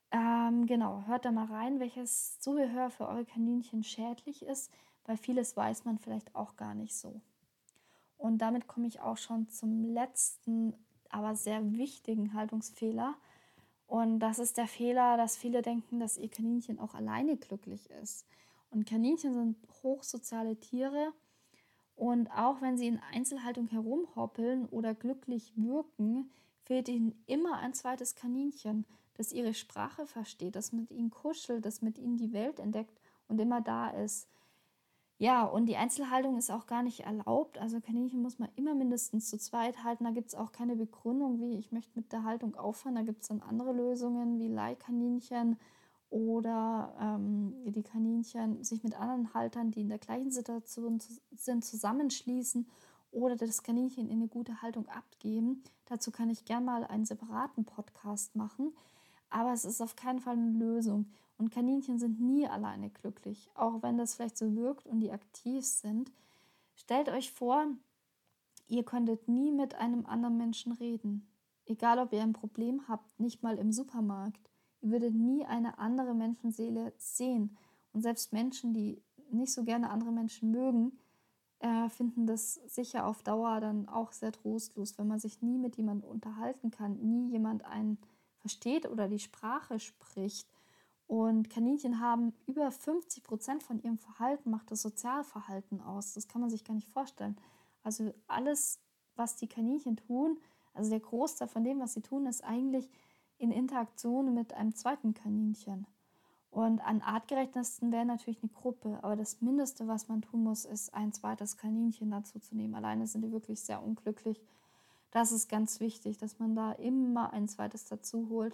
Ähm, 0.10 0.66
genau, 0.66 1.04
hört 1.06 1.26
da 1.26 1.32
mal 1.32 1.46
rein, 1.46 1.80
welches 1.80 2.40
Zubehör 2.40 2.90
für 2.90 3.08
eure 3.08 3.26
Kaninchen 3.26 3.84
schädlich 3.84 4.42
ist, 4.42 4.72
weil 5.06 5.18
vieles 5.18 5.56
weiß 5.56 5.86
man 5.86 6.00
vielleicht 6.00 6.34
auch 6.34 6.56
gar 6.56 6.74
nicht 6.74 6.96
so. 6.96 7.22
Und 8.18 8.40
damit 8.40 8.66
komme 8.66 8.88
ich 8.88 9.02
auch 9.02 9.18
schon 9.18 9.50
zum 9.50 9.84
letzten, 9.84 10.74
aber 11.12 11.36
sehr 11.36 11.74
wichtigen 11.74 12.34
Haltungsfehler. 12.34 13.16
Und 13.88 14.20
das 14.20 14.40
ist 14.40 14.58
der 14.58 14.68
Fehler, 14.68 15.18
dass 15.18 15.38
viele 15.38 15.62
denken, 15.62 16.00
dass 16.00 16.18
ihr 16.18 16.30
Kaninchen 16.30 16.80
auch 16.80 16.96
alleine 16.96 17.38
glücklich 17.38 17.90
ist. 18.02 18.26
Und 18.72 18.86
Kaninchen 18.86 19.34
sind 19.34 19.58
hochsoziale 19.84 20.60
Tiere. 20.60 21.14
Und 21.96 22.30
auch 22.32 22.62
wenn 22.62 22.78
sie 22.78 22.88
in 22.88 23.00
Einzelhaltung 23.14 23.68
herumhoppeln 23.68 24.66
oder 24.66 24.94
glücklich 24.94 25.54
wirken, 25.56 26.30
fehlt 26.64 26.90
ihnen 26.90 27.24
immer 27.26 27.60
ein 27.60 27.74
zweites 27.74 28.16
Kaninchen, 28.16 28.86
das 29.14 29.32
ihre 29.32 29.54
Sprache 29.54 30.06
versteht, 30.06 30.56
das 30.56 30.74
mit 30.74 30.92
ihnen 30.92 31.10
kuschelt, 31.10 31.64
das 31.64 31.82
mit 31.82 31.98
ihnen 31.98 32.18
die 32.18 32.34
Welt 32.34 32.60
entdeckt 32.60 33.00
und 33.28 33.40
immer 33.40 33.62
da 33.62 33.90
ist. 33.90 34.28
Ja, 35.18 35.46
und 35.46 35.68
die 35.68 35.78
Einzelhaltung 35.78 36.38
ist 36.38 36.52
auch 36.52 36.68
gar 36.68 36.84
nicht 36.84 37.02
erlaubt. 37.02 37.58
Also 37.58 37.80
Kaninchen 37.80 38.22
muss 38.22 38.38
man 38.38 38.50
immer 38.56 38.76
mindestens 38.76 39.30
zu 39.30 39.38
zweit 39.38 39.84
halten. 39.84 40.04
Da 40.04 40.12
gibt 40.12 40.28
es 40.28 40.36
auch 40.36 40.52
keine 40.52 40.76
Begründung, 40.76 41.40
wie 41.40 41.58
ich 41.58 41.72
möchte 41.72 41.92
mit 41.96 42.12
der 42.12 42.24
Haltung 42.26 42.56
aufhören. 42.56 42.96
Da 42.96 43.02
gibt 43.02 43.22
es 43.22 43.30
dann 43.30 43.42
andere 43.42 43.72
Lösungen 43.72 44.40
wie 44.40 44.50
Leihkaninchen 44.50 45.58
oder 46.10 46.94
ähm, 47.00 47.56
die 47.66 47.84
Kaninchen 47.84 48.64
sich 48.64 48.84
mit 48.84 49.00
anderen 49.00 49.34
Haltern, 49.34 49.72
die 49.72 49.82
in 49.82 49.90
der 49.90 50.00
gleichen 50.00 50.32
Situation 50.32 51.02
sind, 51.34 51.64
zusammenschließen 51.64 52.68
oder 53.12 53.38
das 53.38 53.64
Kaninchen 53.64 54.10
in 54.10 54.18
eine 54.18 54.28
gute 54.28 54.62
Haltung 54.62 54.88
abgeben. 54.90 55.64
Dazu 55.86 56.12
kann 56.12 56.30
ich 56.30 56.44
gerne 56.44 56.66
mal 56.66 56.84
einen 56.84 57.06
separaten 57.06 57.64
Podcast 57.64 58.36
machen. 58.36 58.74
Aber 59.36 59.52
es 59.52 59.66
ist 59.66 59.82
auf 59.82 59.98
keinen 59.98 60.22
Fall 60.22 60.38
eine 60.38 60.58
Lösung. 60.58 61.08
Und 61.38 61.52
Kaninchen 61.52 62.00
sind 62.00 62.22
nie 62.22 62.48
alleine 62.48 62.90
glücklich, 62.90 63.52
auch 63.54 63.84
wenn 63.84 63.98
das 63.98 64.16
vielleicht 64.16 64.38
so 64.38 64.56
wirkt 64.56 64.88
und 64.88 65.02
die 65.02 65.12
aktiv 65.12 65.66
sind. 65.66 66.10
Stellt 66.74 67.10
euch 67.10 67.34
vor, 67.34 67.68
ihr 68.70 68.86
könntet 68.86 69.28
nie 69.28 69.52
mit 69.52 69.76
einem 69.76 70.06
anderen 70.06 70.38
Menschen 70.38 70.72
reden. 70.72 71.28
Egal, 71.66 72.00
ob 72.00 72.14
ihr 72.14 72.22
ein 72.22 72.32
Problem 72.32 72.88
habt, 72.88 73.20
nicht 73.20 73.44
mal 73.44 73.58
im 73.58 73.74
Supermarkt. 73.74 74.50
Ihr 74.80 74.92
würdet 74.92 75.14
nie 75.14 75.44
eine 75.44 75.80
andere 75.80 76.14
Menschenseele 76.14 76.94
sehen. 76.96 77.58
Und 77.92 78.04
selbst 78.04 78.32
Menschen, 78.32 78.74
die 78.74 79.02
nicht 79.32 79.52
so 79.52 79.66
gerne 79.66 79.90
andere 79.90 80.14
Menschen 80.14 80.52
mögen, 80.52 80.98
äh, 81.60 81.90
finden 81.90 82.26
das 82.26 82.54
sicher 82.68 83.06
auf 83.06 83.22
Dauer 83.22 83.60
dann 83.60 83.90
auch 83.90 84.14
sehr 84.14 84.32
trostlos, 84.32 84.98
wenn 84.98 85.10
man 85.10 85.20
sich 85.20 85.42
nie 85.42 85.58
mit 85.58 85.76
jemandem 85.76 86.10
unterhalten 86.10 86.72
kann, 86.72 87.02
nie 87.02 87.32
jemand 87.32 87.66
einen 87.66 87.98
versteht 88.46 88.88
oder 88.88 89.08
die 89.08 89.18
Sprache 89.18 89.80
spricht 89.80 90.48
und 91.08 91.50
Kaninchen 91.50 92.00
haben 92.00 92.32
über 92.46 92.70
50 92.72 93.24
Prozent 93.24 93.64
von 93.64 93.82
ihrem 93.82 93.98
Verhalten, 93.98 94.52
macht 94.52 94.70
das 94.70 94.84
Sozialverhalten 94.84 95.82
aus. 95.82 96.14
Das 96.14 96.28
kann 96.28 96.42
man 96.42 96.52
sich 96.52 96.64
gar 96.64 96.76
nicht 96.76 96.88
vorstellen. 96.90 97.38
Also 97.82 98.14
alles, 98.28 98.80
was 99.16 99.36
die 99.36 99.48
Kaninchen 99.48 99.98
tun, 99.98 100.38
also 100.76 100.92
der 100.92 101.00
Großteil 101.00 101.48
von 101.48 101.64
dem, 101.64 101.80
was 101.80 101.96
sie 101.96 102.02
tun, 102.02 102.28
ist 102.28 102.44
eigentlich 102.44 102.88
in 103.40 103.50
Interaktion 103.50 104.36
mit 104.36 104.54
einem 104.54 104.76
zweiten 104.76 105.16
Kaninchen. 105.16 105.88
Und 106.52 106.82
an 106.82 107.02
artgerechtesten 107.02 107.92
wäre 107.92 108.06
natürlich 108.06 108.44
eine 108.44 108.52
Gruppe, 108.52 109.00
aber 109.02 109.16
das 109.16 109.42
Mindeste, 109.42 109.88
was 109.88 110.08
man 110.08 110.22
tun 110.22 110.44
muss, 110.44 110.66
ist 110.66 110.94
ein 110.94 111.14
zweites 111.14 111.58
Kaninchen 111.58 112.12
dazu 112.12 112.38
zu 112.38 112.56
nehmen. 112.56 112.76
Alleine 112.76 113.08
sind 113.08 113.24
die 113.24 113.32
wirklich 113.32 113.60
sehr 113.60 113.82
unglücklich. 113.82 114.40
Das 115.16 115.32
ist 115.32 115.48
ganz 115.48 115.80
wichtig, 115.80 116.18
dass 116.18 116.40
man 116.40 116.58
da 116.58 116.74
immer 116.74 117.32
ein 117.32 117.48
zweites 117.48 117.86
dazu 117.86 118.28
holt. 118.28 118.54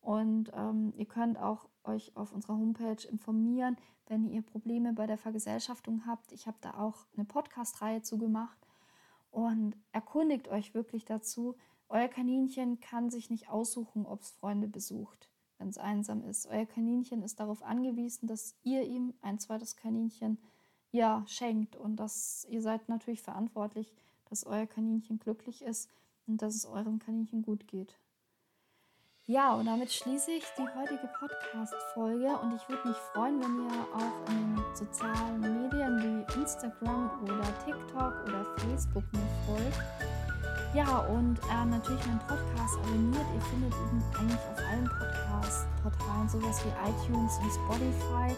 Und 0.00 0.50
ähm, 0.56 0.92
ihr 0.96 1.06
könnt 1.06 1.38
auch 1.38 1.68
euch 1.84 2.16
auf 2.16 2.32
unserer 2.32 2.54
Homepage 2.54 3.06
informieren, 3.08 3.76
wenn 4.08 4.28
ihr 4.28 4.42
Probleme 4.42 4.92
bei 4.92 5.06
der 5.06 5.18
Vergesellschaftung 5.18 6.06
habt. 6.06 6.32
Ich 6.32 6.48
habe 6.48 6.56
da 6.62 6.74
auch 6.74 7.06
eine 7.14 7.24
Podcast-Reihe 7.24 8.02
zu 8.02 8.18
gemacht. 8.18 8.58
Und 9.30 9.76
erkundigt 9.92 10.48
euch 10.48 10.74
wirklich 10.74 11.04
dazu. 11.04 11.54
Euer 11.88 12.08
Kaninchen 12.08 12.80
kann 12.80 13.08
sich 13.10 13.30
nicht 13.30 13.48
aussuchen, 13.48 14.04
ob 14.04 14.22
es 14.22 14.32
Freunde 14.32 14.66
besucht, 14.66 15.30
wenn 15.58 15.68
es 15.68 15.78
einsam 15.78 16.24
ist. 16.24 16.48
Euer 16.48 16.66
Kaninchen 16.66 17.22
ist 17.22 17.38
darauf 17.38 17.62
angewiesen, 17.62 18.26
dass 18.26 18.56
ihr 18.64 18.82
ihm 18.82 19.14
ein 19.22 19.38
zweites 19.38 19.76
Kaninchen 19.76 20.38
ja 20.90 21.22
schenkt. 21.28 21.76
Und 21.76 21.98
dass 21.98 22.48
ihr 22.50 22.62
seid 22.62 22.88
natürlich 22.88 23.22
verantwortlich, 23.22 23.94
dass 24.28 24.44
euer 24.44 24.66
Kaninchen 24.66 25.20
glücklich 25.20 25.62
ist 25.62 25.88
und 26.26 26.42
dass 26.42 26.54
es 26.54 26.66
eurem 26.66 26.98
Kaninchen 26.98 27.42
gut 27.42 27.66
geht. 27.66 27.98
Ja, 29.26 29.54
und 29.54 29.66
damit 29.66 29.92
schließe 29.92 30.32
ich 30.32 30.44
die 30.58 30.66
heutige 30.76 31.08
Podcast-Folge 31.20 32.36
und 32.38 32.56
ich 32.56 32.68
würde 32.68 32.88
mich 32.88 32.96
freuen, 33.12 33.40
wenn 33.40 33.64
ihr 33.64 33.82
auch 33.94 34.28
in 34.28 34.56
den 34.56 34.74
sozialen 34.74 35.40
Medien 35.40 36.26
wie 36.26 36.40
Instagram 36.40 37.22
oder 37.22 37.44
TikTok 37.64 38.24
oder 38.26 38.44
Facebook 38.58 39.04
mir 39.12 39.28
folgt. 39.46 39.80
Ja, 40.74 40.98
und 41.06 41.38
äh, 41.48 41.64
natürlich 41.64 42.04
meinen 42.06 42.18
Podcast 42.20 42.76
abonniert. 42.78 43.26
Ihr 43.34 43.40
findet 43.42 43.72
ihn 43.74 44.02
eigentlich 44.18 44.40
auf 44.50 44.58
allen 44.68 44.90
Podcast-Portalen, 44.98 46.28
sowas 46.28 46.60
wie 46.64 46.90
iTunes 46.90 47.38
und 47.38 47.52
Spotify. 47.52 48.34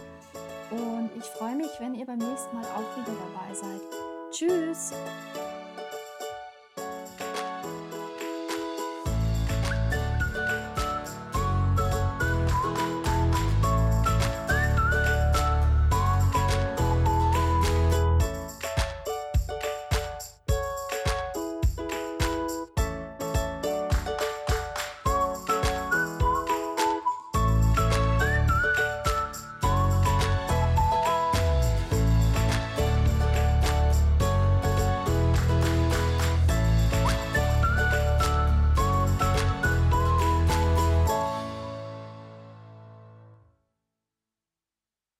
Und 0.69 1.09
ich 1.17 1.25
freue 1.25 1.55
mich, 1.55 1.71
wenn 1.79 1.95
ihr 1.95 2.05
beim 2.05 2.19
nächsten 2.19 2.55
Mal 2.55 2.65
auch 2.65 2.97
wieder 2.97 3.15
dabei 3.17 3.53
seid. 3.53 3.81
Tschüss! 4.31 4.93